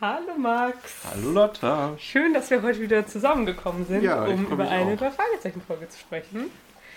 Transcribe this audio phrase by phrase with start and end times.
[0.00, 1.02] Hallo Max.
[1.10, 1.94] Hallo Lotta.
[1.98, 5.98] Schön, dass wir heute wieder zusammengekommen sind, Ja, um über eine drei Fragezeichen Folge zu
[5.98, 6.50] sprechen.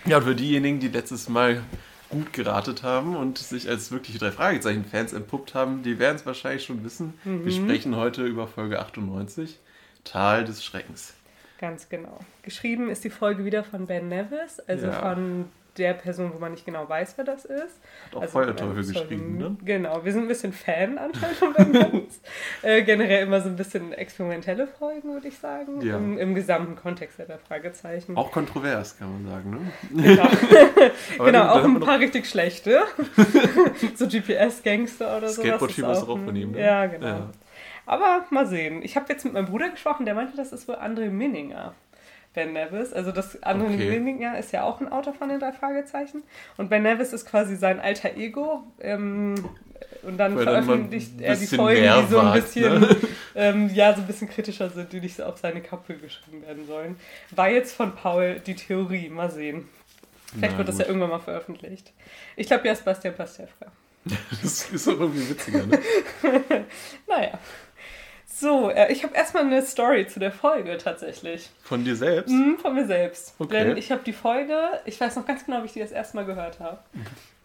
[0.04, 1.62] Ja, und für diejenigen, die letztes Mal
[2.10, 6.64] gut geratet haben und sich als wirkliche drei Fragezeichen-Fans entpuppt haben, die werden es wahrscheinlich
[6.64, 7.14] schon wissen.
[7.24, 7.44] Mhm.
[7.44, 9.58] Wir sprechen heute über Folge 98,
[10.04, 11.14] Tal des Schreckens.
[11.60, 12.18] Ganz genau.
[12.42, 14.92] Geschrieben ist die Folge wieder von Ben Nevis, also Ja.
[15.00, 15.46] von
[15.78, 17.80] der Person, wo man nicht genau weiß, wer das ist.
[18.06, 19.56] Hat auch Also, Feuerteufel geschrieben, ne?
[19.64, 22.08] Genau, wir sind ein bisschen Fan anscheinend
[22.62, 25.96] äh, generell immer so ein bisschen experimentelle Folgen, würde ich sagen, Ja.
[25.96, 28.16] im, im gesamten Kontext der Fragezeichen.
[28.16, 30.02] Auch kontrovers, kann man sagen, ne?
[30.02, 30.28] Genau,
[31.24, 32.82] genau auch ein paar richtig schlechte.
[33.94, 35.42] so GPS-Gangster oder so.
[35.42, 36.60] Skateboard-Team ist auch von ihm, ne?
[36.60, 37.06] Ja, genau.
[37.06, 37.30] Ja.
[37.86, 38.82] Aber mal sehen.
[38.82, 41.74] Ich habe jetzt mit meinem Bruder gesprochen, der meinte, das ist wohl André Minninger.
[42.38, 42.92] Ben Nevis.
[42.92, 43.90] Also das André Okay.
[43.90, 46.22] Minninger ist ja auch ein Autor von den drei Fragezeichen.
[46.56, 48.62] Und Ben Nevis ist quasi sein alter Ego.
[48.80, 49.34] Ähm,
[50.04, 52.96] und dann Weil dann veröffentlicht ein er die Folgen, die so ein bisschen, ne?
[53.34, 56.64] ähm, ja, so ein bisschen kritischer sind, die nicht so auf seine Kappe geschrieben werden
[56.64, 56.96] sollen.
[57.32, 59.08] War jetzt von Paul die Theorie.
[59.08, 59.68] Mal sehen.
[60.32, 60.84] Vielleicht Na wird das gut.
[60.84, 61.92] ja irgendwann mal veröffentlicht.
[62.36, 63.66] Ich glaube, ja, ist Bastian Pastewka.
[64.42, 65.80] Das ist doch irgendwie witziger, ne?
[67.08, 67.32] Naja.
[68.40, 71.50] So, äh, ich habe erstmal eine Story zu der Folge tatsächlich.
[71.62, 72.30] Von dir selbst?
[72.30, 73.34] Mhm, von mir selbst.
[73.38, 73.64] Okay.
[73.64, 76.16] Denn ich habe die Folge, ich weiß noch ganz genau, wie ich die das erste
[76.16, 76.78] Mal gehört habe.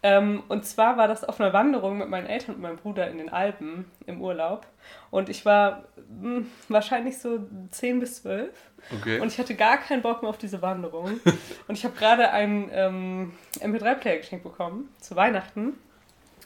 [0.03, 3.17] Ähm, und zwar war das auf einer Wanderung mit meinen Eltern und meinem Bruder in
[3.17, 4.67] den Alpen im Urlaub.
[5.09, 5.85] Und ich war
[6.21, 7.39] mh, wahrscheinlich so
[7.71, 8.49] 10 bis 12.
[8.99, 9.19] Okay.
[9.19, 11.19] Und ich hatte gar keinen Bock mehr auf diese Wanderung.
[11.67, 15.73] Und ich habe gerade einen ähm, MP3-Player geschenkt bekommen zu Weihnachten.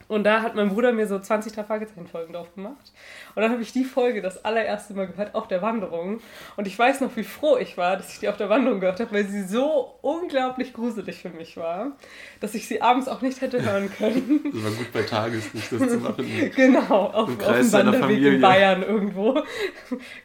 [0.07, 2.93] Und da hat mein Bruder mir so 20 drei Fragezeichen-Folgen drauf gemacht.
[3.35, 6.21] Und dann habe ich die Folge das allererste Mal gehört auf der Wanderung.
[6.55, 8.99] Und ich weiß noch, wie froh ich war, dass ich die auf der Wanderung gehört
[9.01, 11.91] habe, weil sie so unglaublich gruselig für mich war,
[12.39, 14.41] dass ich sie abends auch nicht hätte hören können.
[14.53, 16.25] das war gut bei Tageslicht, das zu machen.
[16.55, 19.41] Genau, auf, auf dem Wanderweg in Bayern irgendwo.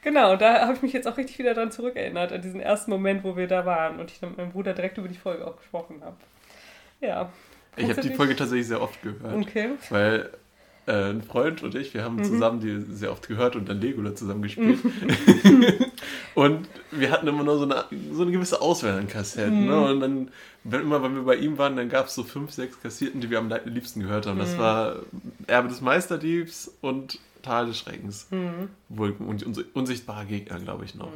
[0.02, 2.90] genau, und da habe ich mich jetzt auch richtig wieder dran zurückerinnert, an diesen ersten
[2.90, 5.46] Moment, wo wir da waren und ich dann mit meinem Bruder direkt über die Folge
[5.46, 6.16] auch gesprochen habe.
[7.00, 7.30] Ja.
[7.76, 9.34] Ich habe die Folge tatsächlich sehr oft gehört.
[9.34, 9.70] Okay.
[9.90, 10.30] Weil
[10.86, 12.24] äh, ein Freund und ich, wir haben Mhm.
[12.24, 14.78] zusammen die sehr oft gehört und dann Legola zusammen gespielt.
[16.34, 19.62] und wir hatten immer nur so eine, so eine gewisse Auswahl an Kassetten.
[19.62, 19.66] Mhm.
[19.66, 19.80] Ne?
[19.92, 20.30] Und dann,
[20.64, 23.30] wenn, immer wenn wir bei ihm waren, dann gab es so fünf, sechs Kassetten, die
[23.30, 24.36] wir am liebsten gehört haben.
[24.36, 24.40] Mhm.
[24.40, 24.96] Das war
[25.46, 28.28] Erbe des Meisterdiebs und Tal des Schreckens.
[28.30, 28.68] Mhm.
[28.88, 31.12] Wohl- Und unsi- unsichtbare Gegner, glaube ich noch.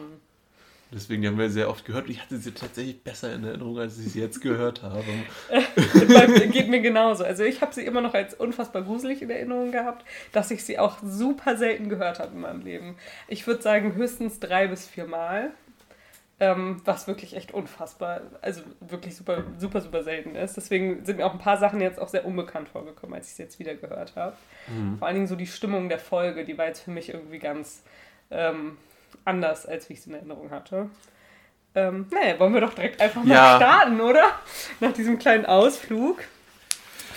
[0.93, 2.05] Deswegen die haben wir sehr oft gehört.
[2.05, 5.05] Und ich hatte sie tatsächlich besser in Erinnerung, als ich sie jetzt gehört habe.
[6.53, 7.25] Geht mir genauso.
[7.25, 10.79] Also ich habe sie immer noch als unfassbar gruselig in Erinnerung gehabt, dass ich sie
[10.79, 12.97] auch super selten gehört habe in meinem Leben.
[13.27, 15.51] Ich würde sagen höchstens drei bis vier Mal.
[16.39, 20.55] Ähm, was wirklich echt unfassbar, also wirklich super, super, super selten ist.
[20.55, 23.43] Deswegen sind mir auch ein paar Sachen jetzt auch sehr unbekannt vorgekommen, als ich sie
[23.43, 24.37] jetzt wieder gehört habe.
[24.99, 27.83] Vor allen Dingen so die Stimmung der Folge, die war jetzt für mich irgendwie ganz
[28.31, 28.77] ähm,
[29.27, 30.89] anders, als wie ich es in Erinnerung hatte.
[31.75, 33.57] Ähm, naja, wollen wir doch direkt einfach mal Ja.
[33.57, 34.25] starten, oder?
[34.81, 36.21] Nach diesem kleinen Ausflug.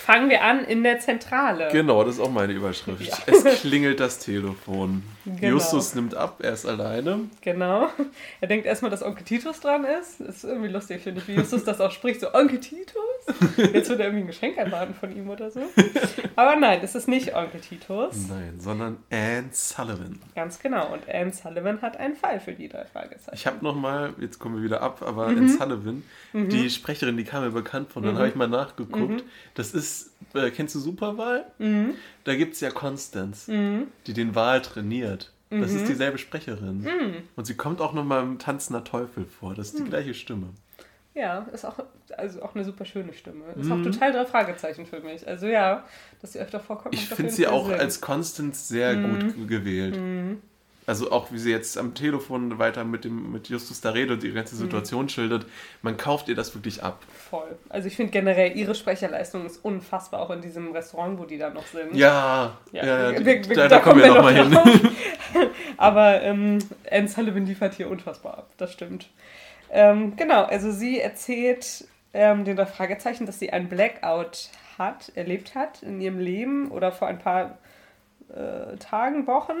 [0.00, 1.68] Fangen wir an in der Zentrale.
[1.70, 3.02] Genau, das ist auch meine Überschrift.
[3.02, 3.16] Ja.
[3.26, 5.02] Es klingelt das Telefon.
[5.24, 5.54] Genau.
[5.54, 7.20] Justus nimmt ab, er ist alleine.
[7.42, 7.88] Genau.
[8.40, 10.20] Er denkt erstmal, dass Onkel Titus dran ist.
[10.20, 12.20] Das ist irgendwie lustig, finde ich, wie Justus das auch spricht.
[12.20, 12.94] So, Onkel Titus?
[13.56, 15.60] Jetzt wird er irgendwie ein Geschenk erwarten von ihm oder so.
[16.36, 18.16] Aber nein, es ist nicht Onkel Titus.
[18.28, 20.18] Nein, sondern Anne Sullivan.
[20.34, 20.92] Ganz genau.
[20.92, 23.34] Und Anne Sullivan hat einen Fall für die drei Fragezeichen.
[23.34, 25.36] Ich habe nochmal, jetzt kommen wir wieder ab, aber Mhm.
[25.38, 29.22] Anne Sullivan, die Sprecherin, die kam mir bekannt von, dann habe ich mal nachgeguckt.
[29.54, 29.89] Das ist,
[30.34, 31.44] äh, kennst du Superwahl?
[31.58, 31.94] Mhm.
[32.24, 33.50] Da gibt es ja Constance,
[34.06, 35.32] die den Wal trainiert.
[35.50, 35.76] Das Mhm.
[35.78, 36.86] ist dieselbe Sprecherin.
[37.36, 39.54] Und sie kommt auch nochmal im Tanzender Teufel vor.
[39.54, 39.84] Das ist Mhm.
[39.84, 40.46] die gleiche Stimme.
[41.12, 41.82] Ja, ist auch,
[42.16, 43.44] also auch eine super schöne Stimme.
[43.58, 43.72] Ist Mhm.
[43.72, 45.26] auch total drei Fragezeichen für mich.
[45.26, 45.84] Also ja,
[46.22, 46.94] dass sie öfter vorkommt.
[46.94, 47.74] Ich finde sie auch Sinn.
[47.74, 47.80] Mhm.
[47.80, 49.98] als Constance sehr gut gewählt.
[50.90, 54.22] Also auch wie sie jetzt am Telefon weiter mit dem mit Justus da redet und
[54.24, 54.58] die ganze Mhm.
[54.58, 55.46] Situation schildert,
[55.82, 56.98] man kauft ihr das wirklich ab.
[57.30, 57.56] Voll.
[57.68, 61.50] Also ich finde generell ihre Sprecherleistung ist unfassbar, auch in diesem Restaurant, wo die da
[61.50, 61.94] noch sind.
[61.94, 64.58] Ja, Ja, ja, wir- die- wir- da, da kommen wir nochmal hin.
[65.76, 66.58] Aber ähm,
[66.90, 69.08] Anne Sullivan liefert hier unfassbar ab, das stimmt.
[69.70, 74.48] Ähm, genau, also sie erzählt ähm, den Fragezeichen, dass sie ein Blackout
[74.78, 77.58] hat, erlebt hat in ihrem Leben oder vor ein paar
[78.34, 79.52] äh, Tagen, Wochen.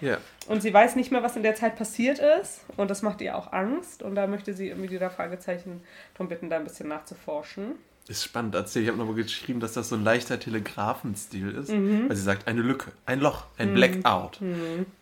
[0.00, 0.16] Ja.
[0.46, 2.64] Und sie weiß nicht mehr, was in der Zeit passiert ist.
[2.76, 4.02] Und das macht ihr auch Angst.
[4.02, 5.80] Und da möchte sie irgendwie die drei Fragezeichen
[6.14, 7.72] darum bitten, da ein bisschen nachzuforschen.
[8.06, 8.54] Ist spannend.
[8.54, 11.70] Erzähl, ich habe nochmal geschrieben, dass das so ein leichter Telegrafenstil ist.
[11.70, 12.08] Mhm.
[12.08, 14.40] Weil sie sagt, eine Lücke, ein Loch, ein Blackout.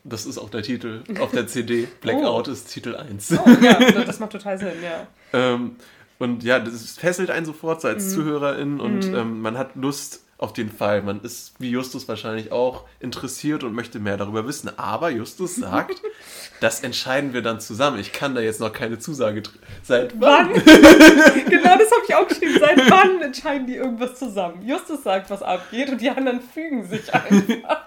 [0.04, 1.88] Das ist auch der Titel auf der CD.
[2.00, 3.32] Blackout ist Titel 1.
[3.44, 3.74] Oh, ja,
[4.04, 5.06] das macht total Sinn, ja.
[5.32, 5.76] Ähm,
[6.20, 7.94] und ja, das fesselt einen sofort so Mhm.
[7.94, 11.02] als Zuhörerin und ähm, man hat Lust auf den Fall.
[11.02, 14.76] Man ist wie Justus wahrscheinlich auch interessiert und möchte mehr darüber wissen.
[14.76, 16.02] Aber Justus sagt,
[16.60, 18.00] das entscheiden wir dann zusammen.
[18.00, 19.44] Ich kann da jetzt noch keine Zusage.
[19.84, 20.50] Seit wann?
[20.50, 20.54] Wann?
[21.48, 22.58] genau das habe ich auch geschrieben.
[22.58, 24.66] Seit wann entscheiden die irgendwas zusammen?
[24.66, 27.86] Justus sagt, was abgeht und die anderen fügen sich einfach.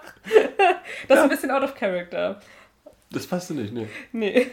[1.06, 2.40] Das ist ein bisschen out of character.
[3.12, 3.88] Das passt nicht, ne?
[4.10, 4.48] Nee.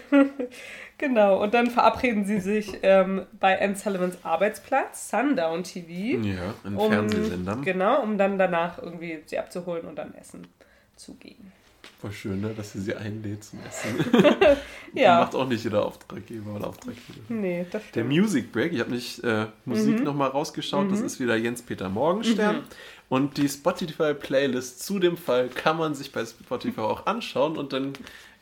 [1.07, 1.41] Genau.
[1.41, 5.89] Und dann verabreden sie sich ähm, bei Anne Sullivans Arbeitsplatz, Sundown TV.
[6.25, 7.61] Ja, in um, Fernsehsendern.
[7.63, 10.47] Genau, um dann danach irgendwie sie abzuholen und dann Essen
[10.95, 11.51] zu geben.
[11.99, 12.51] Voll schön, ne?
[12.55, 13.95] dass sie sie einlädt zum Essen.
[14.95, 15.21] Ja.
[15.21, 17.19] Macht auch nicht jeder Auftraggeber oder Auftraggeber.
[17.29, 18.09] Nee, das Der stimmt.
[18.09, 20.03] Music Break, ich habe nicht äh, Musik Mhm.
[20.03, 22.57] nochmal rausgeschaut, das ist wieder Jens-Peter Morgenstern.
[22.57, 22.61] Mhm.
[23.09, 27.93] Und die Spotify-Playlist zu dem Fall kann man sich bei Spotify auch anschauen und dann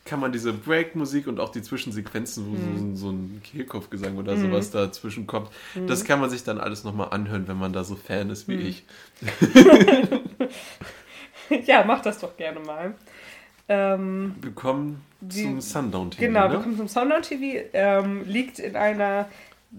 [0.04, 2.96] kann man diese Break-Musik und auch die Zwischensequenzen, wo Mhm.
[2.96, 5.86] so, so ein Kehlkopfgesang oder sowas dazwischen kommt, Mhm.
[5.86, 8.54] das kann man sich dann alles nochmal anhören, wenn man da so Fan ist wie
[8.56, 8.84] ich.
[11.66, 12.94] Ja, mach das doch gerne mal.
[13.68, 16.20] Ähm, Wir kommen Die- zum Sundown-TV.
[16.20, 16.62] genau, wir ne?
[16.62, 17.64] kommen zum Sundown TV.
[17.74, 19.28] Ähm, liegt in einer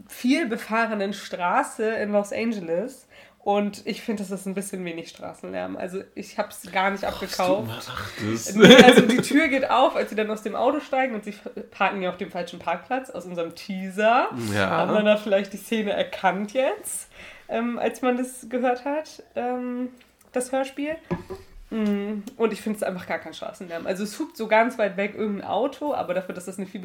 [0.08, 3.08] viel befahrenen Straße in Los Angeles.
[3.44, 5.76] Und ich finde, das ist ein bisschen wenig Straßenlärm.
[5.76, 7.68] Also ich habe es gar nicht Du abgekauft.
[7.68, 8.56] beachtest.
[8.56, 11.34] Nee, also die Tür geht auf, als sie dann aus dem Auto steigen und sie
[11.72, 14.30] parken ja auf dem falschen Parkplatz aus unserem Teaser.
[14.54, 14.78] Ja.
[14.78, 17.10] Hat man da vielleicht die Szene erkannt jetzt,
[17.50, 19.90] ähm, als man das gehört hat, ähm,
[20.32, 20.96] das Hörspiel.
[21.70, 23.86] Mm, Und ich finde es einfach gar kein Straßenlärm.
[23.88, 26.82] Also es hupt so ganz weit weg irgendein Auto, aber dafür, dass das eine viel,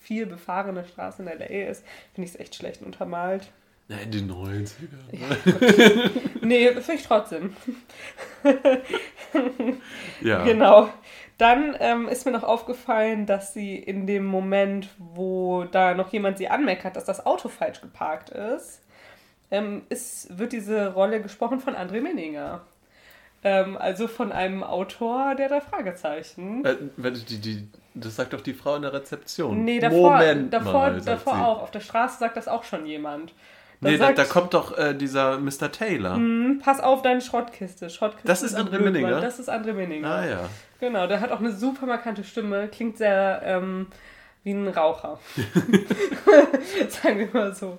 [0.00, 1.84] viel befahrene Straße in LA ist,
[2.14, 3.48] finde ich es echt schlecht untermalt.
[3.88, 6.10] Ja, in den 90ern.
[6.40, 7.54] Nee, finde ich trotzdem.
[10.20, 10.44] Ja.
[10.44, 10.88] Genau.
[11.38, 16.38] Dann ähm, ist mir noch aufgefallen, dass sie in dem Moment, wo da noch jemand
[16.38, 18.80] sie anmeckert, dass das Auto falsch geparkt ist,
[19.50, 22.62] ähm, ist wird diese Rolle gesprochen von André Menninger.
[23.42, 26.64] Ähm, also von einem Autor der drei Fragezeichen.
[26.64, 26.76] Äh,
[27.28, 29.64] die, die, das sagt doch die Frau in der Rezeption.
[29.64, 31.62] nee, davor, Moment davor, mal, davor auch.
[31.62, 33.34] Auf der Straße sagt das auch schon jemand.
[33.84, 35.70] Da Nee, da, sagt, da kommt doch äh, dieser Mr.
[35.70, 36.16] Taylor.
[36.16, 37.90] "Hm, pass auf deine Schrottkiste.
[37.90, 39.20] Schrottkiste Das ist André Blödmann." Menninger?
[39.20, 40.08] Das ist André Menninger.
[40.08, 40.40] Ah ja.
[40.80, 43.86] Genau, der hat auch eine super markante Stimme, klingt sehr ähm,
[44.42, 45.18] wie ein Raucher.
[46.88, 47.78] Sagen wir mal so.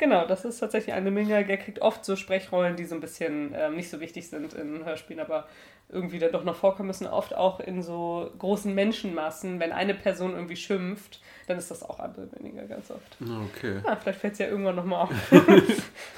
[0.00, 1.44] Genau, das ist tatsächlich eine Menge.
[1.44, 4.82] Der kriegt oft so Sprechrollen, die so ein bisschen ähm, nicht so wichtig sind in
[4.82, 5.46] Hörspielen, aber
[5.90, 7.06] irgendwie dann doch noch vorkommen müssen.
[7.06, 9.60] Oft auch in so großen Menschenmassen.
[9.60, 13.18] Wenn eine Person irgendwie schimpft, dann ist das auch andere weniger ganz oft.
[13.20, 13.82] Okay.
[13.84, 15.10] Ja, vielleicht fällt es ja irgendwann nochmal auf.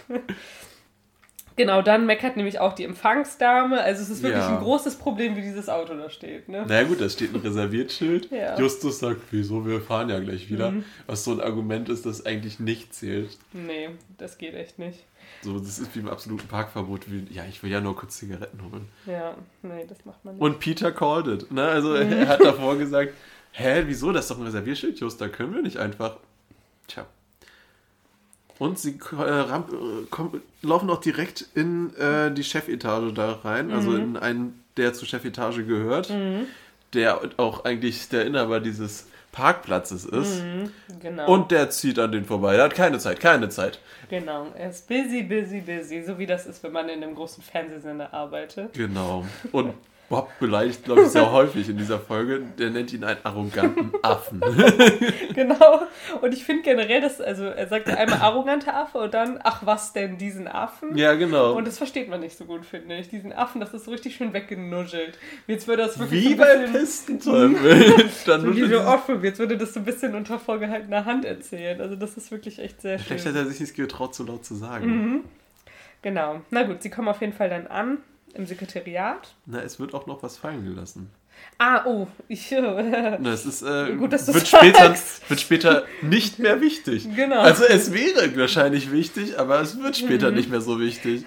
[1.56, 3.81] genau, dann meckert nämlich auch die Empfangsdame.
[3.81, 4.56] Also es ist wirklich Ja.
[4.56, 6.49] ein großes Problem, wie dieses Auto da steht.
[6.49, 6.64] Ne?
[6.69, 8.31] Na ja, gut, da steht ein Reserviertschild.
[8.31, 8.58] Ja.
[8.58, 10.70] Justus sagt, wieso, wir fahren ja gleich wieder.
[10.72, 10.84] Mhm.
[11.06, 13.37] Was so ein Argument ist, das eigentlich nicht zählt.
[13.52, 15.04] Nee, das geht echt nicht.
[15.43, 17.10] So, das ist wie im absoluten Parkverbot.
[17.10, 18.88] Wie, ja, ich will ja nur kurz Zigaretten holen.
[19.06, 20.42] Ja, nee, das macht man nicht.
[20.42, 21.50] Und Peter called it.
[21.50, 21.62] Ne?
[21.64, 22.12] Also Mhm.
[22.12, 23.12] er hat davor gesagt,
[23.52, 26.16] hä, wieso, das ist doch ein Reservierschild, Just, da können wir nicht einfach.
[26.87, 27.06] Tja.
[28.62, 33.73] Und sie äh, ram, äh, kommen, laufen auch direkt in äh, die Chefetage da rein,
[33.73, 33.97] also Mhm.
[34.00, 36.12] in einen, der zur Chefetage gehört,
[36.95, 40.42] der auch eigentlich der Inhaber dieses Parkplatzes ist.
[40.45, 41.26] Mhm, genau.
[41.33, 42.54] Und der zieht an den vorbei.
[42.54, 43.81] Er hat keine Zeit, keine Zeit.
[44.09, 44.47] genau.
[44.57, 46.02] Er ist busy, busy, busy.
[46.04, 48.75] So wie das ist, wenn man in einem großen Fernsehsender arbeitet.
[48.75, 49.25] Genau.
[49.50, 49.73] Und
[50.12, 52.42] Bob beleidigt, glaube ich, sehr häufig in dieser Folge.
[52.59, 54.42] Der nennt ihn einen arroganten Affen.
[55.35, 55.87] genau.
[56.21, 59.95] Und ich finde generell, dass, also er sagt einmal arroganter Affe und dann, ach was
[59.95, 60.99] denn, diesen Affen?
[60.99, 61.54] ja, genau.
[61.54, 63.09] Und das versteht man nicht so gut, finde ich.
[63.09, 65.19] Diesen Affen, das ist so richtig schön weggenuschelt.
[65.47, 68.11] Jetzt würde das wirklich Wie so bei Pistenteufel.
[68.23, 69.25] So wie so offen.
[69.25, 71.81] Jetzt würde das so ein bisschen unter vorgehaltener Hand erzählt.
[71.81, 73.35] Also das ist wirklich echt sehr Vielleicht schön.
[73.35, 74.87] hat er sich nicht getraut, so laut zu sagen.
[74.87, 75.21] Mhm.
[76.02, 76.42] Genau.
[76.50, 77.99] Na gut, sie kommen auf jeden Fall dann an
[78.35, 79.35] im Sekretariat.
[79.47, 81.11] Na, es wird auch noch was fallen gelassen.
[81.59, 84.95] Ah, oh, ich Na, es ist, äh, Gut, dass wird, später,
[85.29, 87.09] wird später nicht mehr wichtig.
[87.17, 87.41] Genau.
[87.41, 90.37] Also es wäre wahrscheinlich wichtig, aber es wird später Mhm.
[90.37, 91.25] nicht mehr so wichtig.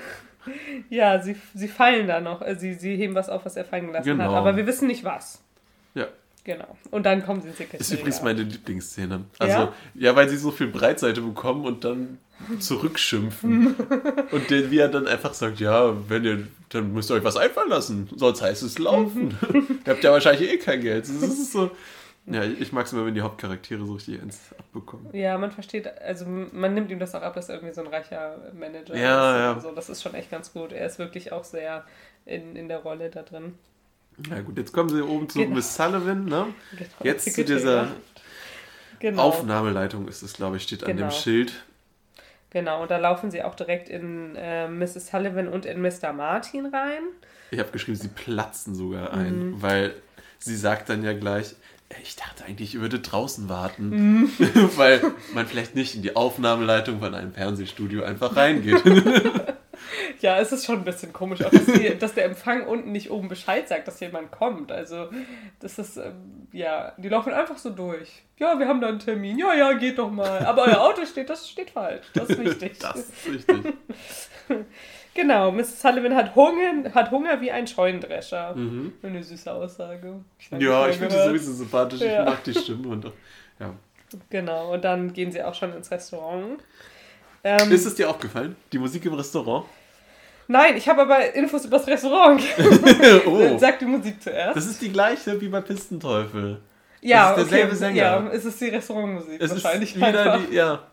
[0.89, 2.41] Ja, sie, sie fallen da noch.
[2.41, 4.25] äh, Sie, sie heben was auf, was er fallen gelassen Genau.
[4.25, 4.33] hat.
[4.35, 5.41] Aber wir wissen nicht was.
[5.95, 6.05] Ja.
[6.43, 6.77] Genau.
[6.91, 7.81] Und dann kommen sie ins Sekretariat.
[7.81, 9.25] Ist übrigens meine Lieblingsszene.
[9.39, 9.73] Also, Ja?
[9.95, 12.19] ja, weil sie so viel Breitseite bekommen und dann
[12.59, 13.75] zurückschimpfen.
[14.31, 17.37] und der, wie er dann einfach sagt, ja, wenn ihr, dann müsst ihr euch was
[17.37, 19.37] einfallen lassen, sonst heißt es laufen.
[19.85, 21.05] ihr habt ja wahrscheinlich eh kein Geld.
[21.05, 21.71] Das ist so.
[22.27, 25.07] Ja, ich mag es immer, wenn die Hauptcharaktere so richtig eins abbekommen.
[25.13, 27.87] Ja, man versteht, also man nimmt ihm das auch ab, dass er irgendwie so ein
[27.87, 29.55] reicher Manager Ja, ist.
[29.57, 29.69] ja.
[29.69, 29.75] So.
[29.75, 30.71] Das ist schon echt ganz gut.
[30.71, 31.83] Er ist wirklich auch sehr
[32.25, 33.53] in, in der Rolle da drin.
[34.27, 35.55] Na gut, jetzt kommen sie oben zu Genau.
[35.55, 36.47] Miss Sullivan, ne?
[36.71, 37.89] Genau, Jetzt zu dieser
[38.99, 39.21] Genau.
[39.21, 41.09] Aufnahmeleitung ist es, glaube ich, steht an Genau.
[41.09, 41.53] dem Schild.
[42.55, 45.07] Genau, und da laufen sie auch direkt in äh, Mrs.
[45.07, 46.13] Sullivan und in Mr.
[46.13, 47.01] Martin rein.
[47.51, 49.61] Ich habe geschrieben, sie platzen sogar ein, mhm.
[49.61, 49.93] weil
[50.39, 51.53] sie sagt dann ja gleich,
[52.01, 54.29] ich dachte eigentlich, ich würde draußen warten, mhm.
[54.77, 55.01] weil
[55.33, 58.85] man vielleicht nicht in die Aufnahmeleitung von einem Fernsehstudio einfach reingeht.
[60.21, 63.11] ja, es ist schon ein bisschen komisch, auch dass, die, dass, der Empfang unten nicht
[63.11, 64.71] oben Bescheid sagt, dass jemand kommt.
[64.71, 65.09] Also,
[65.59, 68.23] das ist, ähm, ja, die laufen einfach so durch.
[68.37, 69.37] Ja, wir haben da einen Termin.
[69.37, 70.45] Ja, ja, geht doch mal.
[70.45, 72.05] Aber euer Auto steht, das steht falsch.
[72.13, 72.77] Das ist wichtig.
[72.79, 73.73] das ist wichtig.
[75.15, 75.81] Genau, Mrs.
[75.81, 78.53] Sullivan hat Hunger, hat Hunger wie ein Scheunendrescher.
[78.53, 78.91] Mhm.
[79.01, 80.19] Eine süße Aussage.
[80.37, 82.01] Ich ja, ich finde die sowieso sympathisch.
[82.01, 82.19] Ja.
[82.19, 82.89] Ich mag die Stimme.
[82.89, 83.05] Und,
[83.57, 83.73] ja.
[84.29, 86.61] Genau, und dann gehen sie auch schon ins Restaurant.
[87.45, 89.65] Ähm, ist es dir aufgefallen, die Musik im Restaurant?
[90.47, 92.41] Nein, ich habe aber Infos über das Restaurant.
[93.25, 93.57] oh.
[93.57, 94.55] Sag die Musik zuerst.
[94.55, 96.61] Das ist die gleiche wie bei Pistenteufel.
[97.01, 97.77] Ja, das ist derselbe okay.
[97.77, 97.95] Sänger.
[97.95, 99.95] Ja, es ist die Restaurantmusik es wahrscheinlich.
[99.95, 100.83] Ist wieder die, ja.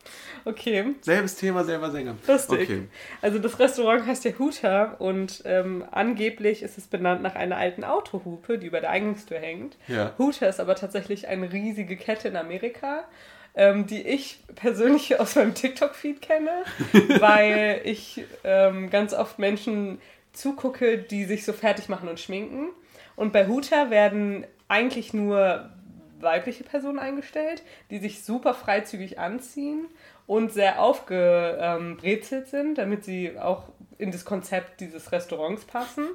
[0.45, 0.95] Okay.
[1.01, 2.17] Selbes Thema, selber Sänger.
[2.27, 2.63] Lustig.
[2.63, 2.83] Okay.
[3.21, 7.85] Also das Restaurant heißt ja Huta und ähm, angeblich ist es benannt nach einer alten
[7.85, 9.77] Autohupe, die über der Eingangstür hängt.
[9.89, 10.13] Ja.
[10.19, 13.05] Huta ist aber tatsächlich eine riesige Kette in Amerika.
[13.55, 16.65] Ähm, die ich persönlich aus meinem TikTok-Feed kenne,
[17.21, 20.01] weil ich ähm, ganz oft Menschen
[20.33, 22.69] zugucke, die sich so fertig machen und schminken.
[23.15, 25.71] Und bei Huta werden eigentlich nur
[26.21, 29.87] weibliche Personen eingestellt, die sich super freizügig anziehen
[30.33, 33.65] und sehr aufgebrezelt sind, damit sie auch
[33.99, 36.09] in das Konzept dieses Restaurants passen.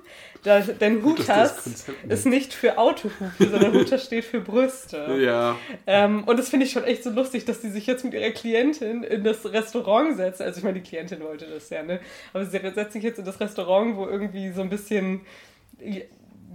[0.43, 5.05] Das, denn Hutas ist nicht für Autohupe, sondern Hutas steht für Brüste.
[5.27, 5.55] Ja.
[5.86, 8.31] Ähm, und das finde ich schon echt so lustig, dass sie sich jetzt mit ihrer
[8.31, 10.43] Klientin in das Restaurant setzen.
[10.43, 12.00] Also ich meine, die Klientin wollte das ja, ne?
[12.33, 15.21] Aber sie setzt sich jetzt in das Restaurant, wo irgendwie so ein bisschen,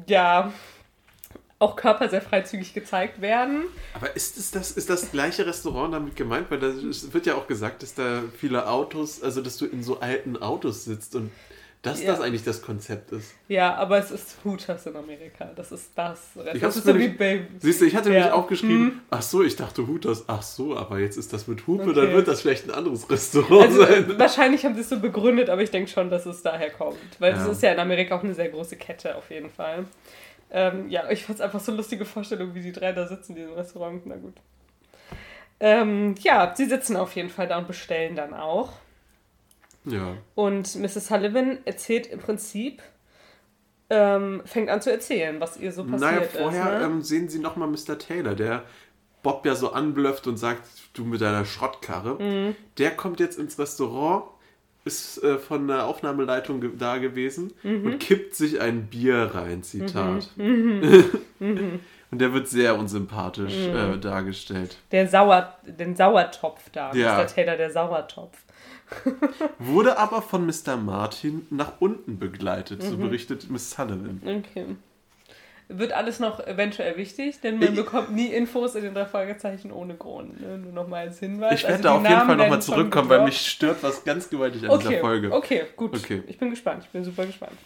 [0.07, 0.53] ja,
[1.63, 3.65] auch Körper sehr freizügig gezeigt werden.
[3.95, 6.51] Aber ist, es das, ist das gleiche Restaurant damit gemeint?
[6.51, 10.01] Weil da wird ja auch gesagt, dass da viele Autos, also dass du in so
[10.01, 11.31] alten Autos sitzt und
[11.83, 12.13] dass ja.
[12.13, 13.35] das eigentlich das Konzept ist.
[13.49, 15.51] Ja, aber es ist Hooters in Amerika.
[15.57, 16.31] Das ist das.
[16.61, 17.47] Das ist so wie Baby.
[17.59, 18.15] Siehst du, ich hatte ja.
[18.15, 19.01] nämlich aufgeschrieben, hm.
[19.11, 21.95] ach so, ich dachte Hooters, ach so, aber jetzt ist das mit Hupe, okay.
[21.95, 24.17] dann wird das vielleicht ein anderes Restaurant also, sein.
[24.17, 26.99] Wahrscheinlich haben sie es so begründet, aber ich denke schon, dass es daher kommt.
[27.19, 29.85] Weil es ist ja in Amerika auch eine sehr große Kette auf jeden Fall.
[30.55, 33.33] Ähm, ja, ich fand es einfach so eine lustige Vorstellung, wie die drei da sitzen
[33.33, 34.05] in diesem Restaurant.
[34.05, 34.35] Na gut.
[35.61, 38.73] Ähm, ja, sie sitzen auf jeden Fall da und bestellen dann auch.
[39.85, 40.17] Ja.
[40.35, 41.09] Und Mrs.
[41.09, 42.83] Sullivan erzählt im Prinzip,
[43.89, 46.79] ähm, fängt an zu erzählen, was ihr so passiert naja, vorher ist.
[46.81, 46.85] Ne?
[46.85, 47.99] Ähm, sehen sie nochmal Mr.
[47.99, 48.65] Taylor, der
[49.23, 52.23] Bob ja so anblöfft und sagt, du mit deiner Schrottkarre.
[52.23, 52.57] Mhm.
[52.79, 54.25] Der kommt jetzt ins Restaurant
[54.85, 57.87] ist äh, von der Aufnahmeleitung ge da gewesen mhm.
[57.87, 60.31] und kippt sich ein Bier rein, Zitat.
[60.37, 61.15] Mhm.
[61.39, 61.81] Mhm.
[62.11, 63.77] und der wird sehr unsympathisch mhm.
[63.77, 64.79] äh, dargestellt.
[64.91, 67.19] Der Sauer, den Sauertopf da, ja.
[67.19, 67.27] Mr.
[67.27, 68.39] Taylor, der Sauertopf.
[69.59, 70.77] Wurde aber von Mr.
[70.77, 73.03] Martin nach unten begleitet, so mhm.
[73.03, 74.21] berichtet Miss Sullivan.
[74.25, 74.77] Okay
[75.79, 79.73] wird alles noch eventuell wichtig, denn man ich, bekommt nie Infos in den drei Fragezeichen
[79.73, 80.41] ohne Grund.
[80.41, 80.59] Ne?
[80.59, 81.55] Nur nochmal als Hinweis.
[81.55, 84.65] Ich werde also da auf jeden Fall nochmal zurückkommen, weil mich stört was ganz gewaltig
[84.65, 85.33] an okay, dieser Folge.
[85.33, 85.97] Okay, gut.
[85.97, 86.23] Okay.
[86.27, 86.85] Ich bin gespannt.
[86.85, 87.57] Ich bin super gespannt.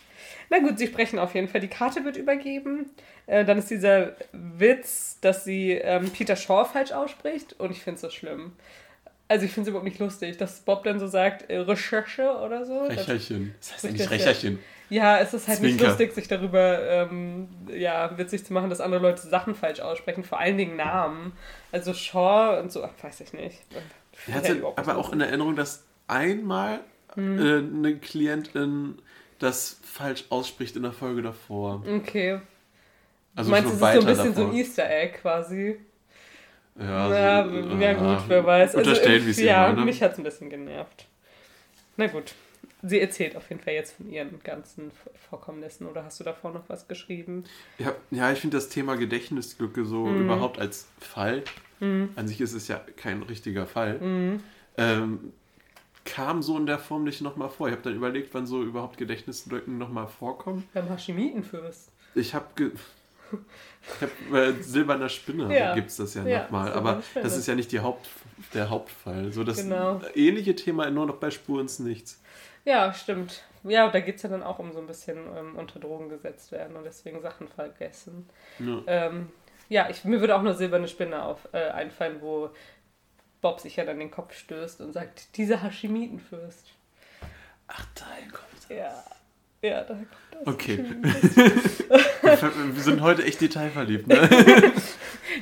[0.51, 1.61] Na gut, sie sprechen auf jeden Fall.
[1.61, 2.91] Die Karte wird übergeben.
[3.27, 7.97] Äh, dann ist dieser Witz, dass sie ähm, Peter Shaw falsch ausspricht und ich finde
[7.97, 8.53] es so schlimm.
[9.29, 12.65] Also ich finde es überhaupt nicht lustig, dass Bob dann so sagt, äh, Recherche oder
[12.65, 12.83] so.
[12.83, 13.55] Recherchen.
[13.59, 14.59] Das heißt eigentlich Recherchen.
[14.89, 15.75] Ja, es ist halt Zwinker.
[15.75, 20.23] nicht lustig, sich darüber ähm, ja, witzig zu machen, dass andere Leute Sachen falsch aussprechen,
[20.23, 21.33] vor allen Dingen Namen.
[21.73, 23.59] Also Shaw und so, ach, weiß ich nicht.
[24.29, 26.81] Ich hatte aber auch in Erinnerung, dass einmal
[27.15, 27.39] hm.
[27.39, 28.99] äh, eine Klientin
[29.41, 31.83] das falsch ausspricht in der Folge davor.
[31.87, 32.41] Okay.
[33.35, 34.35] Also du meinst, es ist so ein bisschen davor.
[34.35, 35.81] so ein Easter Egg quasi?
[36.79, 38.75] Ja, ja, so, ja gut, wer weiß.
[38.75, 39.85] Unterstellen, also, wie es Ja, immer, ne?
[39.87, 41.07] mich hat es ein bisschen genervt.
[41.97, 42.35] Na gut.
[42.83, 44.93] Sie erzählt auf jeden Fall jetzt von ihren ganzen
[45.31, 45.87] Vorkommnissen.
[45.87, 47.45] Oder hast du davor noch was geschrieben?
[47.79, 50.25] Ja, ja ich finde das Thema Gedächtnislücke so mhm.
[50.25, 51.43] überhaupt als Fall,
[51.81, 52.11] mhm.
[52.17, 54.41] an sich ist es ja kein richtiger Fall, mhm.
[54.77, 55.33] ähm,
[56.05, 57.69] kam so in der Form nicht nochmal vor.
[57.69, 60.65] Ich habe dann überlegt, wann so überhaupt Gedächtnislücken nochmal vorkommen.
[60.73, 61.91] Beim Hashimitenfürst.
[62.15, 62.47] Ich habe
[64.33, 65.75] äh, silberner Spinne ja.
[65.75, 67.25] gibt es das ja, ja nochmal, aber Spinne.
[67.25, 68.09] das ist ja nicht die Haupt,
[68.55, 69.33] der Hauptfall.
[69.33, 70.01] So das genau.
[70.15, 72.21] ähnliche Thema nur noch bei Spur ins Nichts.
[72.65, 73.45] Ja, stimmt.
[73.63, 76.53] Ja, da geht es ja dann auch um so ein bisschen ähm, unter Drogen gesetzt
[76.53, 78.29] werden und deswegen Sachen vergessen.
[78.59, 79.29] Ja, ähm,
[79.69, 82.51] ja ich, mir würde auch nur silberne Spinne auf, äh, einfallen, wo
[83.41, 86.73] Bob sich ja dann den Kopf stößt und sagt, dieser Hashimitenfürst.
[87.69, 88.69] Ach, daher kommt das.
[88.69, 89.05] Ja.
[89.69, 90.47] Ja, da kommt das.
[90.55, 90.85] Okay.
[92.23, 94.29] wir sind heute echt detailverliebt, ne?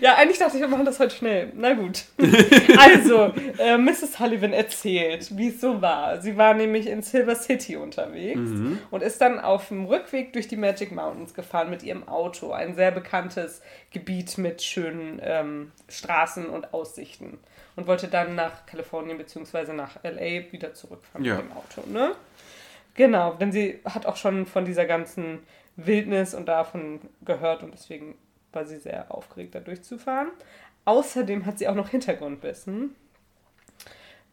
[0.01, 1.53] Ja, eigentlich dachte ich, wir machen das heute schnell.
[1.55, 2.05] Na gut.
[2.79, 4.15] Also, äh, Mrs.
[4.19, 6.21] Sullivan erzählt, wie es so war.
[6.21, 8.79] Sie war nämlich in Silver City unterwegs Mhm.
[8.91, 12.51] und ist dann auf dem Rückweg durch die Magic Mountains gefahren mit ihrem Auto.
[12.53, 13.63] Ein sehr bekanntes
[13.93, 17.39] Gebiet mit schönen ähm, Straßen und Aussichten.
[17.77, 19.73] Und wollte dann nach Kalifornien bzw.
[19.75, 21.37] nach LA wieder zurückfahren Ja.
[21.37, 21.89] mit dem Auto.
[21.89, 22.13] Ne?
[22.95, 25.41] Genau, denn sie hat auch schon von dieser ganzen
[25.77, 28.17] Wildnis und davon gehört und deswegen
[28.53, 30.29] war sie sehr aufgeregt, da durchzufahren.
[30.85, 32.95] Außerdem hat sie auch noch Hintergrundwissen.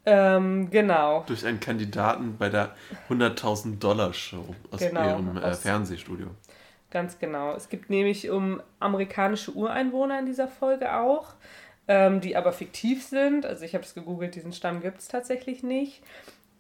[0.05, 1.23] Ähm, genau.
[1.27, 2.75] Durch einen Kandidaten bei der
[3.09, 6.27] 100.000 Dollar Show aus Genau, ihrem äh, aus- Fernsehstudio.
[6.89, 7.53] Ganz genau.
[7.55, 11.35] Es gibt nämlich um amerikanische Ureinwohner in dieser Folge auch,
[11.87, 13.45] ähm, die aber fiktiv sind.
[13.45, 16.01] Also ich habe es gegoogelt, diesen Stamm gibt es tatsächlich nicht.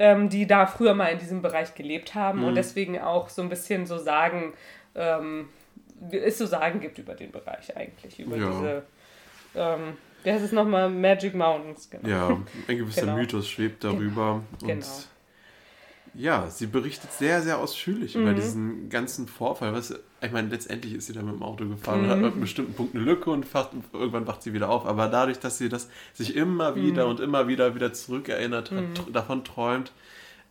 [0.03, 3.49] Ähm, die da früher mal in diesem Bereich gelebt haben und deswegen auch so ein
[3.49, 4.53] bisschen so sagen,
[4.95, 5.47] ähm,
[5.99, 8.49] wie es so Sagen gibt über den Bereich eigentlich, über Ja.
[8.49, 8.83] diese,
[9.53, 12.07] ähm, wie heißt es nochmal, Magic Mountains, genau.
[12.09, 12.29] Ja,
[12.67, 13.15] ein gewisser Genau.
[13.17, 14.41] Mythos schwebt darüber.
[14.61, 14.85] Und Genau.
[16.13, 18.21] Ja, sie berichtet sehr, sehr ausführlich Mhm.
[18.21, 19.73] über diesen ganzen Vorfall.
[19.73, 22.09] Was, ich meine, letztendlich ist sie da mit dem Auto gefahren und Mhm.
[22.11, 24.85] hat an einem bestimmten Punkt eine Lücke und wacht, irgendwann wacht sie wieder auf.
[24.85, 27.11] Aber dadurch, dass sie das sich immer wieder Mhm.
[27.11, 29.91] und immer wieder wieder zurückerinnert hat, tr- davon träumt,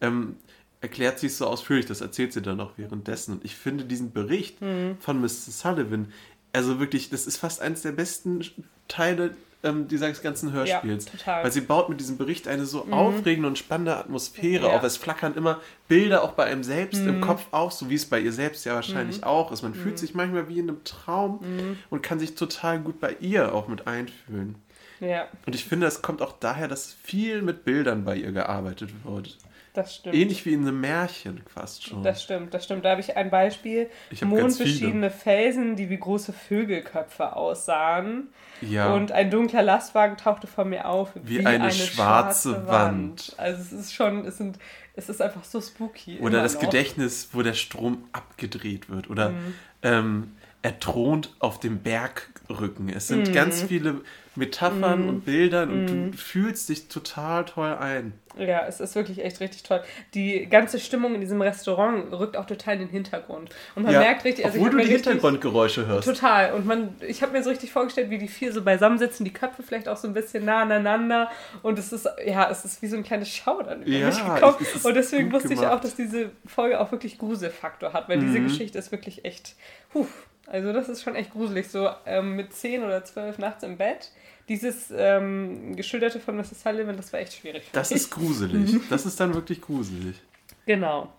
[0.00, 0.36] ähm,
[0.80, 1.84] erklärt sie es so ausführlich.
[1.86, 3.32] Das erzählt sie dann auch währenddessen.
[3.32, 4.96] Und ich finde diesen Bericht Mhm.
[4.98, 5.28] von Mr.
[5.28, 6.12] Sullivan,
[6.54, 8.44] also wirklich, das ist fast eines der besten
[8.88, 11.04] Teile ähm, dieses ganzen Hörspiels.
[11.06, 11.44] total.
[11.44, 14.72] Weil sie baut mit diesem Bericht eine so aufregende und spannende Atmosphäre Ja.
[14.76, 14.82] auf.
[14.82, 18.20] Es flackern immer Bilder auch bei einem selbst im Kopf auf, so wie es bei
[18.20, 19.62] ihr selbst ja wahrscheinlich auch ist.
[19.62, 23.54] Man fühlt sich manchmal wie in einem Traum und kann sich total gut bei ihr
[23.54, 24.54] auch mit einfühlen.
[25.00, 28.90] Ja, Und ich finde, es kommt auch daher, dass viel mit Bildern bei ihr gearbeitet
[29.04, 29.38] wird.
[29.82, 30.14] Das stimmt.
[30.14, 32.02] Ähnlich wie in einem Märchen fast schon.
[32.02, 32.84] Das stimmt, das stimmt.
[32.84, 33.88] Da habe ich ein Beispiel.
[34.10, 38.28] Ich Mondbeschiedene Felsen, die wie große Vögelköpfe aussahen.
[38.60, 38.92] ja.
[38.94, 41.10] Und ein dunkler Lastwagen tauchte vor mir auf.
[41.14, 43.34] Wie eine schwarze Wand.
[43.36, 44.58] Also es ist schon, es sind,
[44.94, 46.18] es ist einfach so spooky.
[46.20, 46.60] Oder das noch.
[46.62, 49.08] Gedächtnis, wo der Strom abgedreht wird.
[49.10, 49.54] Oder Mhm.
[49.82, 50.32] ähm,
[50.62, 52.88] er thront auf dem Bergrücken.
[52.90, 53.32] Es sind Mhm.
[53.32, 54.00] ganz viele
[54.36, 58.12] Metaphern und Bildern und du fühlst dich total toll ein.
[58.38, 59.82] Ja, es ist wirklich echt richtig toll.
[60.14, 63.50] Die ganze Stimmung in diesem Restaurant rückt auch total in den Hintergrund.
[63.74, 66.06] Und man Ja, merkt richtig, also ich obwohl du die Hintergrundgeräusche hörst.
[66.08, 66.52] Total.
[66.54, 69.32] Und man, ich habe mir so richtig vorgestellt, wie die vier so beisammen sitzen, die
[69.32, 71.28] Köpfe vielleicht auch so ein bisschen nah aneinander.
[71.62, 74.56] Und es ist, ja, es ist wie so ein kleines Schaudern über Ja, mich gekommen.
[74.84, 75.74] Und deswegen wusste ich gemacht.
[75.74, 78.44] auch, dass diese Folge auch wirklich Gruselfaktor hat, weil diese Mhm.
[78.44, 79.56] Geschichte ist wirklich echt,
[79.92, 80.06] puh,
[80.50, 81.68] also das ist schon echt gruselig.
[81.68, 84.10] So ähm, mit 10 oder 12 nachts im Bett.
[84.48, 86.62] Dieses ähm, Geschilderte von Mrs.
[86.62, 87.68] Sullivan, das war echt schwierig.
[87.72, 88.80] Das ist gruselig.
[88.90, 90.20] Das ist dann wirklich gruselig.
[90.66, 91.12] Genau.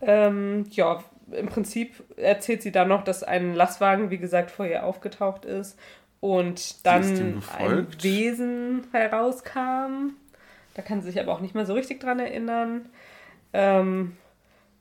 [0.00, 4.84] Ähm, ja, im Prinzip erzählt sie dann noch, dass ein Lastwagen, wie gesagt, vor ihr
[4.84, 5.78] aufgetaucht ist
[6.20, 7.86] und dann ein.
[8.00, 10.14] Wesen herauskam.
[10.72, 12.86] Da kann sie sich aber auch nicht mehr so richtig dran erinnern.
[13.52, 14.16] Ähm,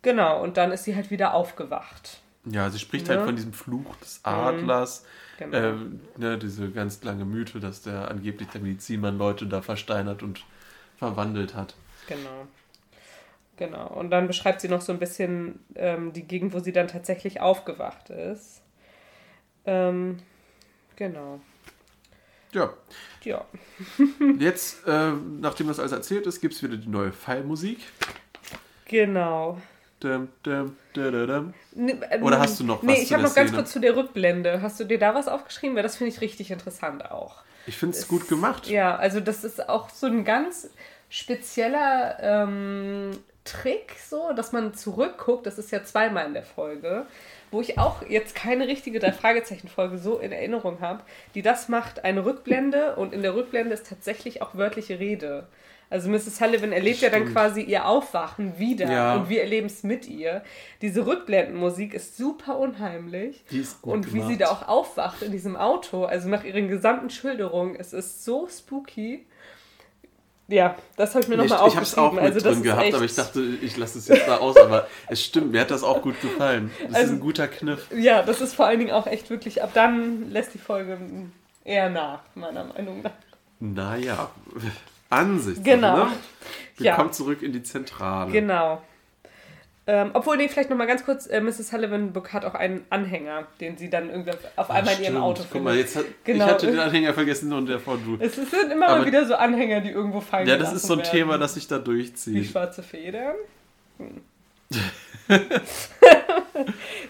[0.02, 2.23] genau, und dann ist sie halt wieder aufgewacht.
[2.46, 3.16] Ja, sie spricht Ja.
[3.16, 5.06] halt von diesem Fluch des Adlers.
[5.40, 5.58] Genau.
[5.58, 10.44] Ähm, ne, diese ganz lange Mythe, dass der angeblich der Medizinmann Leute da versteinert und
[10.98, 11.76] verwandelt hat.
[12.08, 12.48] Genau.
[13.58, 13.88] Genau.
[13.88, 17.40] Und dann beschreibt sie noch so ein bisschen ähm, die Gegend, wo sie dann tatsächlich
[17.40, 18.62] aufgewacht ist.
[19.66, 20.20] Ähm,
[20.96, 21.40] genau.
[22.52, 22.74] Ja,
[23.24, 23.46] Ja.
[24.40, 27.80] jetzt, äh, nachdem das alles erzählt ist, gibt es wieder die neue Fallmusik.
[28.86, 29.60] Genau.
[30.04, 31.54] Dum, dum, dum.
[31.76, 33.62] Nee, ähm, Oder hast du noch was Nee, ich habe noch ganz Szene?
[33.62, 34.62] kurz zu der Rückblende.
[34.62, 35.78] Hast du dir da was aufgeschrieben?
[35.78, 37.38] Weil das finde ich richtig interessant auch.
[37.68, 38.68] Ich finde es gut gemacht.
[38.68, 40.70] Ja, also das ist auch so ein ganz
[41.08, 43.12] spezieller ähm,
[43.46, 45.46] Trick, so, dass man zurückguckt.
[45.46, 47.06] Das ist ja zweimal in der Folge,
[47.50, 52.26] wo ich auch jetzt keine richtige Drei-Fragezeichen-Folge so in Erinnerung habe, die das macht, eine
[52.26, 55.48] Rückblende und in der Rückblende ist tatsächlich auch wörtliche Rede.
[55.94, 56.38] Also Mrs.
[56.38, 57.36] Sullivan erlebt ja dann Stimmt.
[57.36, 59.16] quasi ihr Aufwachen wieder Ja.
[59.16, 60.42] und wir erleben es mit ihr.
[60.82, 63.44] Diese Rückblendenmusik ist super unheimlich.
[63.52, 64.30] Die ist gut Und wie gemacht.
[64.32, 68.48] sie da auch aufwacht in diesem Auto, also nach ihren gesamten Schilderungen, es ist so
[68.50, 69.26] spooky.
[70.48, 72.16] Ja, das habe ich mir nochmal ich habe es auch aufgeschrieben.
[72.26, 74.58] mit also drin ist gehabt, aber ich dachte, ich lasse es jetzt da aus.
[74.58, 76.72] Aber es stimmt, mir hat das auch gut gefallen.
[76.82, 77.88] Das ist Also- ein guter Kniff.
[77.96, 80.98] Ja, das ist vor allen Dingen auch echt wirklich, ab dann lässt die Folge
[81.64, 83.12] eher nach, meiner Meinung nach.
[83.60, 84.32] Naja,
[85.14, 85.64] Ansicht.
[85.64, 86.06] Genau.
[86.06, 86.12] Ne?
[86.80, 86.92] Ja.
[86.94, 88.32] Willkommen zurück in die Zentrale.
[88.32, 88.82] Genau.
[89.86, 91.68] Ähm, obwohl, nee, vielleicht nochmal ganz kurz, äh, Mrs.
[91.70, 95.18] Sullivan hat auch einen Anhänger, den sie dann irgendwie auf einmal in ihrem stimmt.
[95.26, 95.64] Auto Guck findet.
[95.66, 96.46] mal, jetzt hat, Genau.
[96.46, 98.16] ich hatte den Anhänger vergessen und der vor du.
[98.20, 100.94] Es sind immer Aber- mal wieder so Anhänger, die irgendwo fallen Ja, das ist so
[100.94, 101.12] ein werden.
[101.12, 102.50] Thema, das sich da durchzieht.
[102.50, 103.36] schwarze Federn.
[103.98, 104.22] Hm.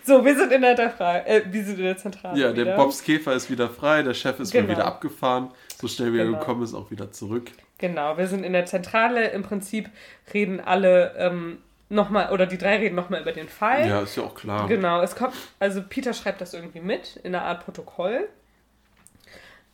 [0.06, 2.40] So, wir sind in der, Fra äh, wir sind in der Zentrale.
[2.40, 2.76] Ja, der wieder.
[2.76, 4.68] Bobs Käfer ist wieder frei, der Chef ist Genau.
[4.68, 5.50] mal wieder abgefahren.
[5.80, 6.40] So schnell wie er Genau.
[6.40, 7.52] gekommen ist, auch wieder zurück.
[7.84, 9.28] Genau, wir sind in der Zentrale.
[9.32, 9.90] Im Prinzip
[10.34, 11.58] reden alle ähm,
[11.90, 13.90] nochmal, oder die drei reden nochmal über den Fall.
[13.90, 14.70] Ja, ist ja auch klar.
[14.70, 18.30] Genau, es kommt, also Peter schreibt das irgendwie mit in einer Art Protokoll.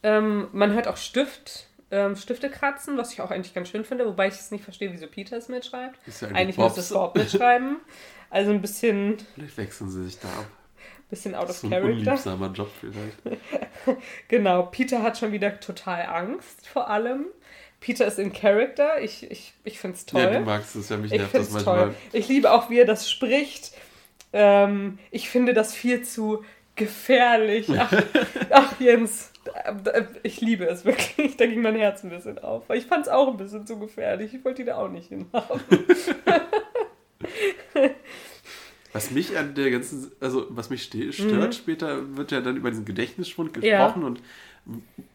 [0.01, 4.07] Ähm, man hört auch Stift, ähm, Stifte kratzen, was ich auch eigentlich ganz schön finde,
[4.07, 5.99] wobei ich es nicht verstehe, wieso Peter es mitschreibt.
[6.07, 6.77] Ist ja Eigentlich Bobs.
[6.77, 7.77] müsste es Bob mitschreiben.
[8.31, 10.45] Also ein bisschen, Vielleicht wechseln sie sich da ab.
[11.11, 11.91] bisschen out of So ein character.
[11.93, 13.17] unliebsamer Job vielleicht.
[14.27, 17.25] Genau, Peter hat schon wieder total Angst vor allem.
[17.79, 19.01] Peter ist in Character.
[19.01, 20.21] Ich, ich, ich finde es toll.
[20.21, 21.85] Ja, du magst es ja, mich ich nervt das manchmal.
[21.85, 21.95] toll.
[22.13, 23.71] Ich liebe auch, wie er das spricht.
[24.33, 26.43] Ähm, ich finde das viel zu
[26.75, 27.67] gefährlich.
[27.77, 27.91] Ach,
[28.51, 29.31] ach Jens,
[30.23, 31.35] ich liebe es wirklich.
[31.37, 32.67] Da ging mein Herz ein bisschen auf.
[32.69, 34.33] Weil Ich fand es auch ein bisschen zu gefährlich.
[34.33, 35.59] Ich wollte die da auch nicht hinhaben.
[38.91, 41.51] Was mich an der ganzen, also was mich stört, Mhm.
[41.51, 44.07] später wird ja dann über diesen Gedächtnisschwund gesprochen Ja.
[44.07, 44.19] und